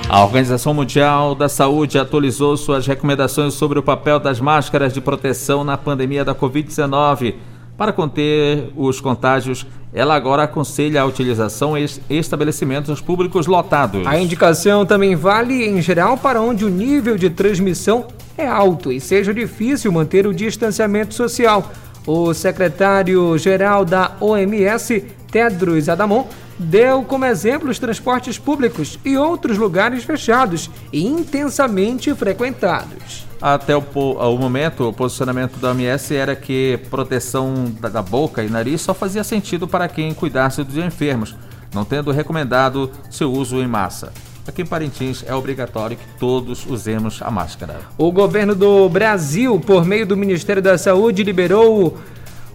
A 0.07 0.23
Organização 0.23 0.73
Mundial 0.73 1.35
da 1.35 1.49
Saúde 1.49 1.97
atualizou 1.99 2.55
suas 2.55 2.87
recomendações 2.87 3.53
sobre 3.55 3.77
o 3.77 3.83
papel 3.83 4.19
das 4.19 4.39
máscaras 4.39 4.93
de 4.93 5.01
proteção 5.01 5.63
na 5.63 5.77
pandemia 5.77 6.23
da 6.23 6.33
Covid-19. 6.33 7.35
Para 7.77 7.91
conter 7.91 8.71
os 8.75 9.01
contágios, 9.01 9.67
ela 9.93 10.15
agora 10.15 10.43
aconselha 10.43 11.01
a 11.01 11.05
utilização 11.05 11.77
em 11.77 11.85
estabelecimentos 12.09 13.01
públicos 13.01 13.47
lotados. 13.47 14.05
A 14.07 14.17
indicação 14.17 14.85
também 14.85 15.15
vale 15.15 15.65
em 15.65 15.81
geral 15.81 16.17
para 16.17 16.41
onde 16.41 16.63
o 16.63 16.69
nível 16.69 17.17
de 17.17 17.29
transmissão 17.29 18.07
é 18.37 18.47
alto 18.47 18.91
e 18.91 18.99
seja 18.99 19.33
difícil 19.33 19.91
manter 19.91 20.25
o 20.25 20.33
distanciamento 20.33 21.13
social. 21.13 21.71
O 22.07 22.33
secretário-geral 22.33 23.83
da 23.83 24.11
OMS, 24.21 25.03
Tedros 25.31 25.89
Adamon, 25.89 26.27
deu 26.57 27.03
como 27.03 27.25
exemplo 27.25 27.69
os 27.69 27.79
transportes 27.79 28.37
públicos 28.37 28.97
e 29.03 29.17
outros 29.17 29.57
lugares 29.57 30.03
fechados 30.03 30.69
e 30.93 31.05
intensamente 31.05 32.13
frequentados. 32.13 33.24
Até 33.41 33.75
o, 33.75 33.81
o, 33.81 34.37
momento, 34.37 34.89
o 34.89 34.93
posicionamento 34.93 35.57
da 35.57 35.71
OMS 35.71 36.15
era 36.15 36.35
que 36.35 36.79
proteção 36.89 37.65
da, 37.79 37.89
da 37.89 38.01
boca 38.01 38.43
e 38.43 38.49
nariz 38.49 38.81
só 38.81 38.93
fazia 38.93 39.23
sentido 39.23 39.67
para 39.67 39.87
quem 39.87 40.13
cuidasse 40.13 40.63
dos 40.63 40.77
enfermos, 40.77 41.35
não 41.73 41.83
tendo 41.83 42.11
recomendado 42.11 42.91
seu 43.09 43.31
uso 43.31 43.57
em 43.57 43.67
massa. 43.67 44.11
Aqui 44.47 44.61
em 44.61 44.65
Parintins 44.65 45.23
é 45.27 45.33
obrigatório 45.33 45.97
que 45.97 46.05
todos 46.19 46.65
usemos 46.67 47.19
a 47.21 47.31
máscara. 47.31 47.79
O 47.97 48.11
governo 48.11 48.53
do 48.53 48.87
Brasil, 48.87 49.59
por 49.59 49.83
meio 49.83 50.05
do 50.05 50.15
Ministério 50.15 50.61
da 50.61 50.77
Saúde, 50.77 51.23
liberou 51.23 51.97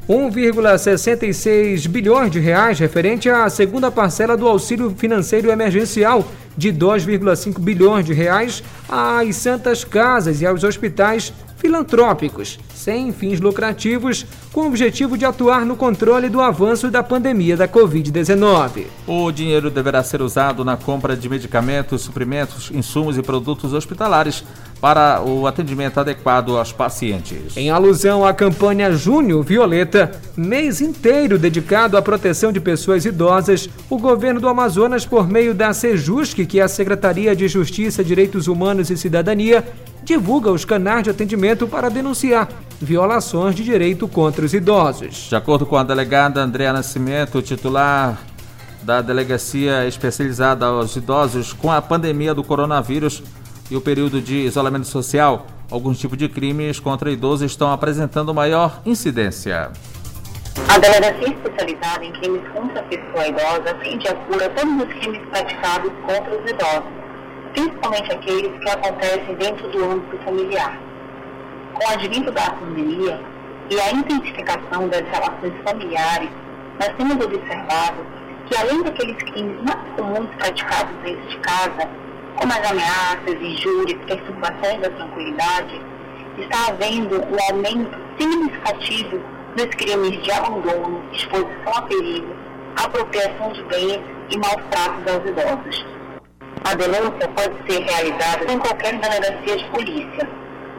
1,66 0.08 1.86
bilhões 1.88 2.30
de 2.30 2.40
reais 2.40 2.78
referente 2.78 3.28
à 3.28 3.48
segunda 3.48 3.90
parcela 3.90 4.36
do 4.36 4.48
auxílio 4.48 4.94
financeiro 4.96 5.50
emergencial 5.50 6.26
de 6.56 6.72
2,5 6.72 7.60
bilhões 7.60 8.04
de 8.04 8.12
reais 8.12 8.62
às 8.88 9.36
santas 9.36 9.84
casas 9.84 10.40
e 10.40 10.46
aos 10.46 10.64
hospitais 10.64 11.32
filantrópicos, 11.60 12.58
sem 12.74 13.12
fins 13.12 13.38
lucrativos, 13.38 14.24
com 14.50 14.62
o 14.62 14.66
objetivo 14.66 15.16
de 15.16 15.26
atuar 15.26 15.66
no 15.66 15.76
controle 15.76 16.28
do 16.30 16.40
avanço 16.40 16.90
da 16.90 17.02
pandemia 17.02 17.56
da 17.56 17.68
Covid-19. 17.68 18.86
O 19.06 19.30
dinheiro 19.30 19.70
deverá 19.70 20.02
ser 20.02 20.22
usado 20.22 20.64
na 20.64 20.76
compra 20.76 21.14
de 21.14 21.28
medicamentos, 21.28 22.00
suprimentos, 22.00 22.70
insumos 22.72 23.18
e 23.18 23.22
produtos 23.22 23.74
hospitalares 23.74 24.42
para 24.80 25.20
o 25.22 25.46
atendimento 25.46 26.00
adequado 26.00 26.56
aos 26.56 26.72
pacientes. 26.72 27.56
Em 27.56 27.70
alusão 27.70 28.24
à 28.24 28.32
campanha 28.32 28.90
Júnior 28.92 29.44
Violeta, 29.44 30.10
mês 30.36 30.80
inteiro 30.80 31.38
dedicado 31.38 31.96
à 31.96 32.02
proteção 32.02 32.50
de 32.50 32.60
pessoas 32.60 33.04
idosas, 33.04 33.68
o 33.90 33.98
governo 33.98 34.40
do 34.40 34.48
Amazonas, 34.48 35.04
por 35.04 35.28
meio 35.28 35.54
da 35.54 35.74
SEJUSC, 35.74 36.46
que 36.46 36.60
é 36.60 36.62
a 36.62 36.68
Secretaria 36.68 37.36
de 37.36 37.46
Justiça, 37.46 38.02
Direitos 38.02 38.48
Humanos 38.48 38.90
e 38.90 38.96
Cidadania, 38.96 39.64
divulga 40.02 40.50
os 40.50 40.64
canais 40.64 41.04
de 41.04 41.10
atendimento 41.10 41.68
para 41.68 41.90
denunciar 41.90 42.48
violações 42.80 43.54
de 43.54 43.62
direito 43.62 44.08
contra 44.08 44.44
os 44.44 44.54
idosos. 44.54 45.28
De 45.28 45.36
acordo 45.36 45.66
com 45.66 45.76
a 45.76 45.84
delegada 45.84 46.40
Andréa 46.40 46.72
Nascimento, 46.72 47.42
titular 47.42 48.18
da 48.82 49.02
Delegacia 49.02 49.86
Especializada 49.86 50.64
aos 50.64 50.96
Idosos, 50.96 51.52
com 51.52 51.70
a 51.70 51.82
pandemia 51.82 52.34
do 52.34 52.42
coronavírus 52.42 53.22
e 53.70 53.76
o 53.76 53.80
período 53.80 54.20
de 54.20 54.36
isolamento 54.36 54.86
social, 54.86 55.46
alguns 55.70 55.98
tipos 55.98 56.18
de 56.18 56.28
crimes 56.28 56.80
contra 56.80 57.10
idosos 57.10 57.50
estão 57.50 57.70
apresentando 57.72 58.34
maior 58.34 58.80
incidência. 58.84 59.70
A 60.68 60.78
Delegacia 60.78 61.28
Especializada 61.28 62.04
em 62.04 62.12
Crimes 62.14 62.42
contra 62.52 62.80
a 62.80 62.82
Pessoa 62.84 63.26
Idosa 63.26 63.70
atende 63.70 64.08
a 64.08 64.14
cura 64.14 64.50
todos 64.50 64.74
os 64.74 64.94
crimes 64.94 65.20
praticados 65.30 65.92
contra 66.06 66.38
os 66.38 66.50
idosos 66.50 67.00
principalmente 67.52 68.12
aqueles 68.12 68.58
que 68.58 68.70
acontecem 68.70 69.34
dentro 69.34 69.68
do 69.70 69.84
âmbito 69.84 70.16
familiar. 70.24 70.78
Com 71.74 71.84
o 71.84 71.92
advento 71.92 72.30
da 72.30 72.50
pandemia 72.50 73.20
e 73.70 73.80
a 73.80 73.92
intensificação 73.92 74.88
das 74.88 75.02
relações 75.02 75.54
familiares, 75.64 76.30
nós 76.78 76.88
temos 76.96 77.24
observado 77.24 78.06
que 78.46 78.56
além 78.56 78.82
daqueles 78.82 79.16
crimes 79.16 79.56
mais 79.62 79.96
comuns 79.96 80.28
praticados 80.36 80.94
dentro 81.02 81.28
de 81.28 81.36
casa, 81.38 81.88
como 82.36 82.52
as 82.52 82.70
ameaças, 82.70 83.34
injúrias, 83.40 83.98
perturbações 84.06 84.80
da 84.80 84.90
tranquilidade, 84.90 85.80
está 86.38 86.68
havendo 86.68 87.16
um 87.16 87.36
aumento 87.50 87.98
significativo 88.18 89.20
dos 89.56 89.66
crimes 89.74 90.22
de 90.22 90.30
abandono, 90.32 91.02
exposição 91.12 91.74
a 91.74 91.82
perigo, 91.82 92.32
apropriação 92.76 93.52
de 93.52 93.62
bens 93.64 94.00
e 94.30 94.38
maus 94.38 94.62
tratos 94.70 95.12
aos 95.12 95.28
idosos. 95.28 95.84
A 96.64 96.74
denúncia 96.74 97.28
pode 97.28 97.54
ser 97.66 97.82
realizada 97.82 98.52
em 98.52 98.58
qualquer 98.58 98.98
delegacia 98.98 99.56
de 99.56 99.64
polícia. 99.70 100.28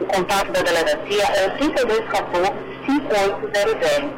O 0.00 0.06
contato 0.06 0.52
da 0.52 0.62
delegacia 0.62 1.24
é 1.24 1.48
o 1.48 1.50
3214-5800. 1.58 4.10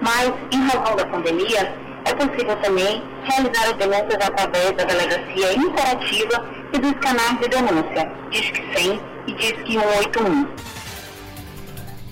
Mas, 0.00 0.30
em 0.52 0.62
razão 0.66 0.94
da 0.94 1.06
pandemia, 1.06 1.74
é 2.06 2.14
possível 2.14 2.56
também 2.56 3.02
realizar 3.24 3.64
as 3.64 3.76
denúncias 3.76 4.18
através 4.22 4.72
da 4.72 4.84
delegacia 4.84 5.56
interativa 5.56 6.46
e 6.72 6.78
dos 6.78 6.92
canais 6.92 7.40
de 7.40 7.48
denúncia, 7.48 8.12
Disque 8.30 8.62
100 8.74 9.00
e 9.26 9.32
Disque 9.34 9.72
181. 9.72 10.46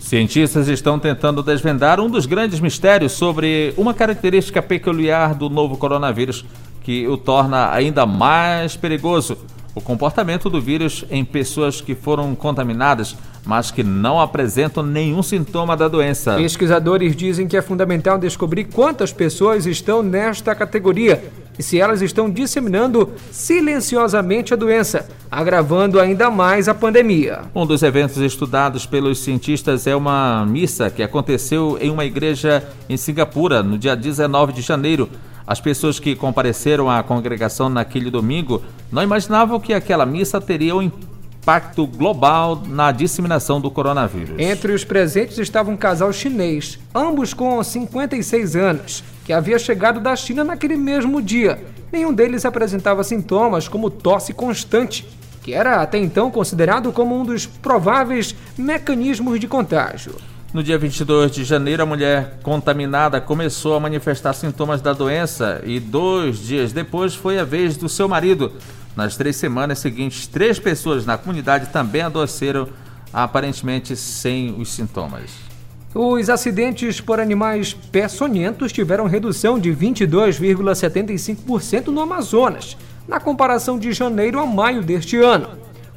Cientistas 0.00 0.68
estão 0.68 0.98
tentando 0.98 1.42
desvendar 1.42 1.98
um 1.98 2.10
dos 2.10 2.26
grandes 2.26 2.60
mistérios 2.60 3.12
sobre 3.12 3.72
uma 3.76 3.94
característica 3.94 4.60
peculiar 4.60 5.34
do 5.34 5.48
novo 5.48 5.76
coronavírus 5.78 6.44
que 6.82 7.08
o 7.08 7.16
torna 7.16 7.72
ainda 7.72 8.04
mais 8.04 8.76
perigoso: 8.76 9.38
o 9.74 9.80
comportamento 9.80 10.48
do 10.48 10.60
vírus 10.60 11.04
em 11.10 11.24
pessoas 11.24 11.80
que 11.80 11.94
foram 11.94 12.34
contaminadas, 12.34 13.16
mas 13.44 13.70
que 13.70 13.82
não 13.82 14.20
apresentam 14.20 14.82
nenhum 14.82 15.22
sintoma 15.22 15.76
da 15.76 15.88
doença. 15.88 16.36
Pesquisadores 16.36 17.14
dizem 17.14 17.46
que 17.46 17.56
é 17.56 17.62
fundamental 17.62 18.18
descobrir 18.18 18.64
quantas 18.64 19.12
pessoas 19.12 19.66
estão 19.66 20.02
nesta 20.02 20.54
categoria 20.54 21.24
e 21.58 21.62
se 21.62 21.78
elas 21.78 22.02
estão 22.02 22.30
disseminando 22.30 23.12
silenciosamente 23.30 24.54
a 24.54 24.56
doença, 24.56 25.08
agravando 25.30 26.00
ainda 26.00 26.30
mais 26.30 26.68
a 26.68 26.74
pandemia. 26.74 27.42
Um 27.54 27.66
dos 27.66 27.82
eventos 27.82 28.16
estudados 28.16 28.86
pelos 28.86 29.18
cientistas 29.20 29.86
é 29.86 29.94
uma 29.94 30.46
missa 30.46 30.90
que 30.90 31.02
aconteceu 31.02 31.78
em 31.80 31.90
uma 31.90 32.04
igreja 32.04 32.66
em 32.88 32.96
Singapura 32.96 33.62
no 33.62 33.78
dia 33.78 33.94
19 33.94 34.52
de 34.52 34.62
janeiro. 34.62 35.08
As 35.46 35.60
pessoas 35.60 35.98
que 35.98 36.16
compareceram 36.16 36.90
à 36.90 37.02
congregação 37.02 37.68
naquele 37.68 38.10
domingo 38.10 38.62
não 38.90 39.02
imaginavam 39.02 39.60
que 39.60 39.74
aquela 39.74 40.06
missa 40.06 40.40
teria 40.40 40.74
um 40.74 40.82
impacto 40.82 41.86
global 41.86 42.62
na 42.66 42.90
disseminação 42.90 43.60
do 43.60 43.70
coronavírus. 43.70 44.38
Entre 44.38 44.72
os 44.72 44.82
presentes 44.84 45.36
estava 45.36 45.70
um 45.70 45.76
casal 45.76 46.10
chinês, 46.12 46.78
ambos 46.94 47.34
com 47.34 47.62
56 47.62 48.56
anos, 48.56 49.04
que 49.26 49.32
havia 49.32 49.58
chegado 49.58 50.00
da 50.00 50.16
China 50.16 50.42
naquele 50.42 50.76
mesmo 50.76 51.20
dia. 51.20 51.62
Nenhum 51.92 52.14
deles 52.14 52.46
apresentava 52.46 53.04
sintomas 53.04 53.68
como 53.68 53.90
tosse 53.90 54.32
constante, 54.32 55.06
que 55.42 55.52
era 55.52 55.82
até 55.82 55.98
então 55.98 56.30
considerado 56.30 56.90
como 56.90 57.14
um 57.14 57.24
dos 57.24 57.44
prováveis 57.44 58.34
mecanismos 58.56 59.38
de 59.38 59.46
contágio. 59.46 60.14
No 60.54 60.62
dia 60.62 60.78
22 60.78 61.32
de 61.32 61.42
janeiro, 61.42 61.82
a 61.82 61.86
mulher 61.86 62.38
contaminada 62.40 63.20
começou 63.20 63.74
a 63.74 63.80
manifestar 63.80 64.32
sintomas 64.34 64.80
da 64.80 64.92
doença 64.92 65.60
e 65.66 65.80
dois 65.80 66.38
dias 66.38 66.72
depois 66.72 67.12
foi 67.12 67.40
a 67.40 67.44
vez 67.44 67.76
do 67.76 67.88
seu 67.88 68.08
marido. 68.08 68.52
Nas 68.94 69.16
três 69.16 69.34
semanas 69.34 69.80
seguintes, 69.80 70.28
três 70.28 70.60
pessoas 70.60 71.04
na 71.04 71.18
comunidade 71.18 71.72
também 71.72 72.02
adoeceram, 72.02 72.68
aparentemente 73.12 73.96
sem 73.96 74.54
os 74.56 74.72
sintomas. 74.72 75.32
Os 75.92 76.30
acidentes 76.30 77.00
por 77.00 77.18
animais 77.18 77.74
peçonhentos 77.74 78.70
tiveram 78.70 79.08
redução 79.08 79.58
de 79.58 79.72
22,75% 79.72 81.88
no 81.88 82.00
Amazonas, 82.00 82.76
na 83.08 83.18
comparação 83.18 83.76
de 83.76 83.92
janeiro 83.92 84.38
a 84.38 84.46
maio 84.46 84.84
deste 84.84 85.16
ano, 85.16 85.48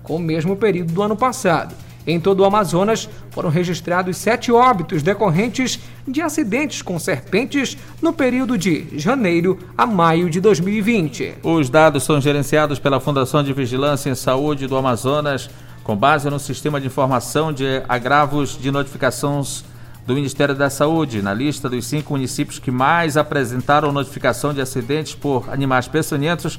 com 0.02 0.16
o 0.16 0.20
mesmo 0.20 0.56
período 0.56 0.94
do 0.94 1.04
ano 1.04 1.16
passado. 1.16 1.86
Em 2.08 2.22
todo 2.22 2.40
o 2.40 2.46
Amazonas, 2.46 3.10
foram 3.32 3.50
registrados 3.50 4.16
sete 4.16 4.50
óbitos 4.50 5.04
decorrentes 5.04 5.78
de 6.08 6.22
acidentes 6.22 6.82
com 6.82 6.98
serpentes 6.98 7.78
no 8.02 8.14
período 8.14 8.58
de 8.58 8.88
janeiro 8.98 9.60
a 9.78 9.86
maio 9.86 10.30
de 10.30 10.40
2020. 10.40 11.40
Os 11.44 11.70
dados 11.70 12.04
são 12.04 12.22
gerenciados 12.22 12.80
pela 12.80 13.02
Fundação 13.02 13.44
de 13.44 13.52
Vigilância 13.52 14.10
em 14.10 14.16
Saúde 14.16 14.68
do 14.68 14.78
Amazonas, 14.78 15.50
com 15.84 15.98
base 15.98 16.30
no 16.30 16.40
sistema 16.40 16.80
de 16.80 16.88
informação 16.88 17.52
de 17.52 17.84
agravos 17.90 18.58
de 18.58 18.72
notificações 18.72 19.66
do 20.06 20.14
Ministério 20.14 20.56
da 20.56 20.70
Saúde. 20.70 21.22
Na 21.22 21.34
lista 21.34 21.70
dos 21.70 21.86
cinco 21.86 22.14
municípios 22.14 22.58
que 22.58 22.72
mais 22.72 23.18
apresentaram 23.18 23.92
notificação 23.92 24.54
de 24.54 24.62
acidentes 24.62 25.14
por 25.14 25.50
animais 25.50 25.90
peçonhentos 25.90 26.58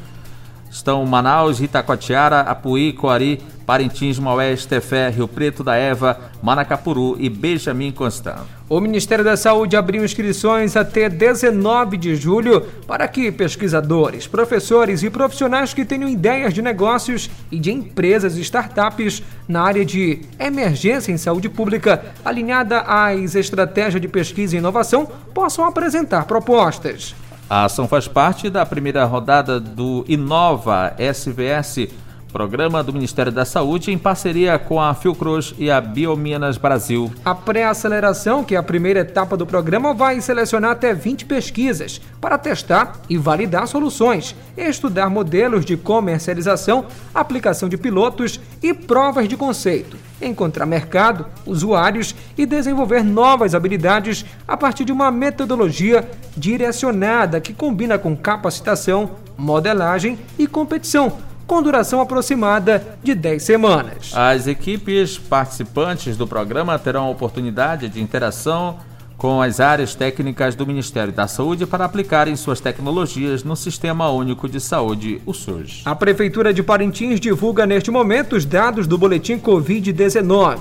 estão 0.70 1.04
Manaus, 1.04 1.60
Itacoatiara, 1.60 2.40
Apuí, 2.40 2.92
Coari, 2.92 3.40
Parintins, 3.68 4.18
Maués, 4.18 4.64
Tefé, 4.64 5.10
Rio 5.10 5.28
Preto 5.28 5.62
da 5.62 5.76
Eva, 5.76 6.18
Manacapuru 6.42 7.16
e 7.18 7.28
Benjamin 7.28 7.92
Constant. 7.92 8.46
O 8.66 8.80
Ministério 8.80 9.22
da 9.22 9.36
Saúde 9.36 9.76
abriu 9.76 10.02
inscrições 10.02 10.74
até 10.74 11.08
19 11.08 11.98
de 11.98 12.16
julho 12.16 12.62
para 12.86 13.06
que 13.06 13.30
pesquisadores, 13.30 14.26
professores 14.26 15.02
e 15.02 15.10
profissionais 15.10 15.74
que 15.74 15.84
tenham 15.84 16.08
ideias 16.08 16.54
de 16.54 16.62
negócios 16.62 17.30
e 17.52 17.58
de 17.58 17.70
empresas 17.70 18.38
e 18.38 18.40
startups 18.40 19.22
na 19.46 19.62
área 19.62 19.84
de 19.84 20.20
emergência 20.38 21.12
em 21.12 21.18
saúde 21.18 21.50
pública, 21.50 22.06
alinhada 22.24 22.80
às 22.80 23.34
estratégias 23.34 24.00
de 24.00 24.08
pesquisa 24.08 24.56
e 24.56 24.58
inovação, 24.58 25.06
possam 25.34 25.66
apresentar 25.66 26.24
propostas. 26.24 27.14
A 27.50 27.64
ação 27.64 27.88
faz 27.88 28.06
parte 28.06 28.50
da 28.50 28.66
primeira 28.66 29.04
rodada 29.06 29.58
do 29.58 30.04
Inova 30.06 30.94
SVS, 30.98 31.88
programa 32.32 32.82
do 32.82 32.92
Ministério 32.92 33.32
da 33.32 33.44
Saúde 33.44 33.90
em 33.90 33.98
parceria 33.98 34.58
com 34.58 34.80
a 34.80 34.94
Fiocruz 34.94 35.54
e 35.58 35.70
a 35.70 35.80
Biominas 35.80 36.58
Brasil. 36.58 37.10
A 37.24 37.34
pré-aceleração, 37.34 38.44
que 38.44 38.54
é 38.54 38.58
a 38.58 38.62
primeira 38.62 39.00
etapa 39.00 39.36
do 39.36 39.46
programa, 39.46 39.94
vai 39.94 40.20
selecionar 40.20 40.72
até 40.72 40.92
20 40.92 41.24
pesquisas 41.24 42.00
para 42.20 42.38
testar 42.38 43.00
e 43.08 43.16
validar 43.16 43.66
soluções, 43.66 44.36
estudar 44.56 45.08
modelos 45.08 45.64
de 45.64 45.76
comercialização, 45.76 46.86
aplicação 47.14 47.68
de 47.68 47.76
pilotos 47.76 48.40
e 48.62 48.74
provas 48.74 49.28
de 49.28 49.36
conceito 49.36 49.96
encontrar 50.20 50.66
mercado, 50.66 51.26
usuários 51.46 52.14
e 52.36 52.44
desenvolver 52.44 53.04
novas 53.04 53.54
habilidades 53.54 54.24
a 54.46 54.56
partir 54.56 54.84
de 54.84 54.92
uma 54.92 55.10
metodologia 55.10 56.08
direcionada 56.36 57.40
que 57.40 57.54
combina 57.54 57.98
com 57.98 58.16
capacitação, 58.16 59.12
modelagem 59.36 60.18
e 60.38 60.46
competição, 60.46 61.16
com 61.48 61.62
duração 61.62 62.00
aproximada 62.00 62.98
de 63.02 63.14
10 63.14 63.42
semanas. 63.42 64.12
As 64.14 64.46
equipes 64.46 65.16
participantes 65.16 66.14
do 66.14 66.26
programa 66.26 66.78
terão 66.78 67.06
a 67.06 67.10
oportunidade 67.10 67.88
de 67.88 68.02
interação 68.02 68.76
com 69.16 69.40
as 69.40 69.58
áreas 69.58 69.94
técnicas 69.94 70.54
do 70.54 70.66
Ministério 70.66 71.12
da 71.12 71.26
Saúde 71.26 71.66
para 71.66 71.86
aplicarem 71.86 72.36
suas 72.36 72.60
tecnologias 72.60 73.42
no 73.42 73.56
Sistema 73.56 74.10
Único 74.10 74.46
de 74.46 74.60
Saúde, 74.60 75.22
o 75.24 75.32
SUS. 75.32 75.82
A 75.86 75.94
Prefeitura 75.94 76.52
de 76.52 76.62
Parintins 76.62 77.18
divulga 77.18 77.66
neste 77.66 77.90
momento 77.90 78.36
os 78.36 78.44
dados 78.44 78.86
do 78.86 78.98
boletim 78.98 79.38
Covid-19. 79.38 80.58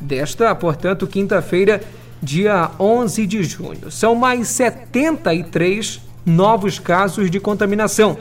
Desta, 0.00 0.54
portanto, 0.54 1.08
quinta-feira, 1.08 1.82
dia 2.22 2.70
11 2.78 3.26
de 3.26 3.42
junho. 3.42 3.90
São 3.90 4.14
mais 4.14 4.46
73 4.48 6.00
novos 6.24 6.78
casos 6.78 7.30
de 7.30 7.40
contaminação, 7.40 8.16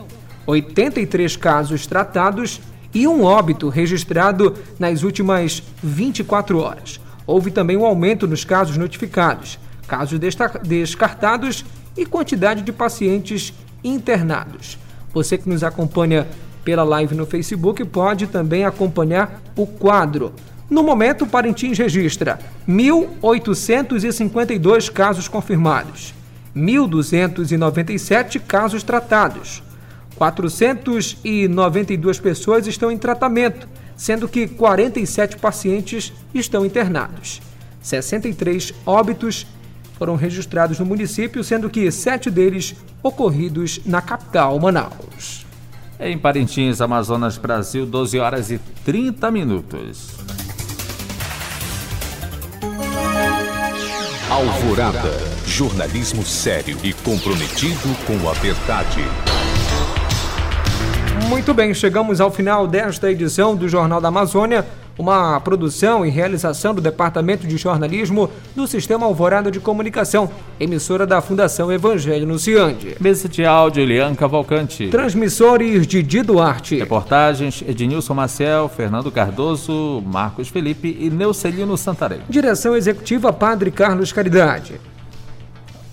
83 0.49 1.35
casos 1.35 1.85
tratados 1.85 2.61
e 2.93 3.07
um 3.07 3.23
óbito 3.23 3.69
registrado 3.69 4.55
nas 4.79 5.03
últimas 5.03 5.61
24 5.81 6.59
horas. 6.59 6.99
Houve 7.25 7.51
também 7.51 7.77
um 7.77 7.85
aumento 7.85 8.27
nos 8.27 8.43
casos 8.43 8.77
notificados 8.77 9.59
casos 9.89 10.19
descartados 10.63 11.65
e 11.97 12.05
quantidade 12.05 12.61
de 12.61 12.71
pacientes 12.71 13.51
internados. 13.83 14.77
Você 15.11 15.35
que 15.37 15.49
nos 15.49 15.63
acompanha 15.63 16.27
pela 16.63 16.83
live 16.83 17.15
no 17.15 17.25
Facebook 17.25 17.83
pode 17.85 18.27
também 18.27 18.63
acompanhar 18.63 19.41
o 19.55 19.65
quadro. 19.65 20.31
No 20.69 20.83
momento, 20.83 21.25
Parintins 21.25 21.79
registra 21.79 22.37
1.852 22.67 24.91
casos 24.91 25.27
confirmados, 25.27 26.13
1.297 26.55 28.39
casos 28.39 28.83
tratados, 28.83 29.63
492 30.15 32.19
pessoas 32.19 32.67
estão 32.67 32.91
em 32.91 32.97
tratamento, 32.97 33.67
sendo 33.95 34.27
que 34.27 34.47
47 34.47 35.37
pacientes 35.37 36.11
estão 36.33 36.65
internados, 36.65 37.41
63 37.81 38.73
óbitos 38.85 39.47
foram 39.97 40.15
registrados 40.15 40.79
no 40.79 40.85
município, 40.85 41.43
sendo 41.43 41.69
que 41.69 41.91
sete 41.91 42.31
deles 42.31 42.73
ocorridos 43.03 43.81
na 43.85 44.01
capital, 44.01 44.57
Manaus. 44.57 45.45
Em 45.99 46.17
Parintins, 46.17 46.79
Amazonas, 46.79 47.37
Brasil, 47.37 47.85
12 47.85 48.19
horas 48.19 48.49
e 48.49 48.57
30 48.85 49.29
minutos. 49.29 50.11
Alvorada. 54.29 55.11
Jornalismo 55.45 56.23
sério 56.23 56.77
e 56.83 56.93
comprometido 56.93 57.89
com 58.05 58.29
a 58.29 58.33
verdade. 58.33 59.01
Muito 61.29 61.53
bem, 61.53 61.75
chegamos 61.75 62.19
ao 62.19 62.31
final 62.31 62.65
desta 62.65 63.11
edição 63.11 63.55
do 63.55 63.69
Jornal 63.69 64.01
da 64.01 64.07
Amazônia 64.07 64.65
uma 64.97 65.39
produção 65.39 66.03
e 66.03 66.09
realização 66.09 66.73
do 66.73 66.81
Departamento 66.81 67.45
de 67.45 67.55
Jornalismo 67.55 68.31
do 68.55 68.65
Sistema 68.65 69.05
Alvorada 69.05 69.51
de 69.51 69.59
Comunicação, 69.59 70.27
emissora 70.59 71.05
da 71.05 71.21
Fundação 71.21 71.71
Evangelho 71.71 72.25
no 72.25 72.39
Ciande. 72.39 72.97
Mesa 72.99 73.29
de 73.29 73.45
áudio, 73.45 73.83
Elian 73.83 74.15
Cavalcante. 74.15 74.87
Transmissores 74.87 75.85
Didi 75.85 76.23
Duarte. 76.23 76.77
Reportagens, 76.79 77.63
Ednilson 77.65 78.15
Maciel, 78.15 78.67
Fernando 78.67 79.11
Cardoso, 79.11 80.03
Marcos 80.05 80.49
Felipe 80.49 80.97
e 80.99 81.11
Neucelino 81.11 81.77
Santarém. 81.77 82.21
Direção 82.27 82.75
Executiva 82.75 83.31
Padre 83.31 83.69
Carlos 83.69 84.11
Caridade. 84.11 84.81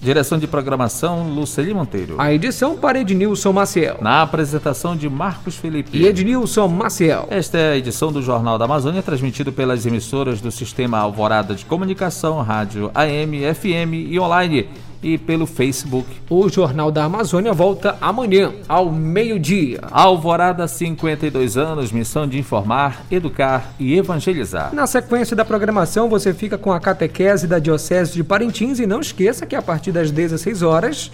Direção 0.07 0.39
de 0.39 0.47
programação, 0.47 1.29
Luceli 1.35 1.75
Monteiro. 1.75 2.15
A 2.17 2.33
edição 2.33 2.77
para 2.77 3.01
Ednilson 3.01 3.53
Maciel. 3.53 3.99
Na 4.01 4.23
apresentação 4.23 4.97
de 4.97 5.11
Marcos 5.11 5.57
Felipe. 5.57 5.99
E 5.99 6.07
Ednilson 6.07 6.69
Maciel. 6.69 7.27
Esta 7.29 7.59
é 7.59 7.73
a 7.73 7.77
edição 7.77 8.13
do 8.13 8.23
Jornal 8.23 8.57
da 8.57 8.67
Amazônia, 8.67 9.03
transmitido 9.03 9.51
pelas 9.53 9.85
emissoras 9.85 10.41
do 10.41 10.53
Sistema 10.53 10.99
Alvorada 10.99 11.57
de 11.57 11.65
Comunicação, 11.65 12.41
Rádio 12.41 12.89
AM, 12.95 13.53
FM 13.53 14.09
e 14.09 14.21
online 14.21 14.69
e 15.03 15.19
pelo 15.19 15.47
Facebook. 15.47 16.07
O 16.29 16.49
Jornal 16.49 16.91
da 16.91 17.05
Amazônia 17.05 17.53
volta 17.53 17.97
amanhã, 18.01 18.53
ao 18.69 18.91
meio-dia. 18.91 19.81
Alvorada, 19.91 20.67
52 20.67 21.57
anos, 21.57 21.93
missão 21.93 22.27
de 22.27 22.39
informar, 22.39 23.05
educar 23.11 23.75
e 23.79 23.97
evangelizar. 23.97 24.75
Na 24.75 24.87
sequência 24.87 25.37
da 25.37 25.45
programação, 25.45 26.09
você 26.09 26.33
fica 26.33 26.59
com 26.59 26.73
a 26.73 26.81
catequese 26.81 27.47
da 27.47 27.59
Diocese 27.59 28.15
de 28.15 28.25
Parintins 28.25 28.79
e 28.79 28.87
não 28.87 29.01
esqueça 29.01 29.47
que 29.47 29.55
a 29.55 29.63
partir 29.63 29.93
das 29.93 30.11
16 30.11 30.63
horas. 30.63 31.11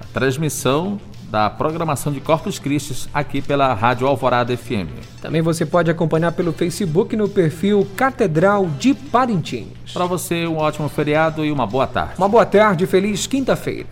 A 0.00 0.04
transmissão 0.12 0.98
da 1.30 1.48
programação 1.48 2.12
de 2.12 2.20
Corpus 2.20 2.58
Christi 2.58 3.08
aqui 3.14 3.40
pela 3.40 3.72
Rádio 3.72 4.06
Alvorada 4.06 4.56
FM. 4.56 4.90
Também 5.22 5.40
você 5.40 5.64
pode 5.64 5.90
acompanhar 5.90 6.32
pelo 6.32 6.52
Facebook 6.52 7.16
no 7.16 7.28
perfil 7.28 7.86
Catedral 7.96 8.66
de 8.78 8.94
Parintins. 8.94 9.68
Para 9.92 10.06
você, 10.06 10.46
um 10.46 10.56
ótimo 10.56 10.88
feriado 10.88 11.44
e 11.44 11.52
uma 11.52 11.66
boa 11.66 11.86
tarde. 11.86 12.14
Uma 12.18 12.28
boa 12.28 12.44
tarde, 12.44 12.86
feliz 12.86 13.26
quinta-feira. 13.26 13.86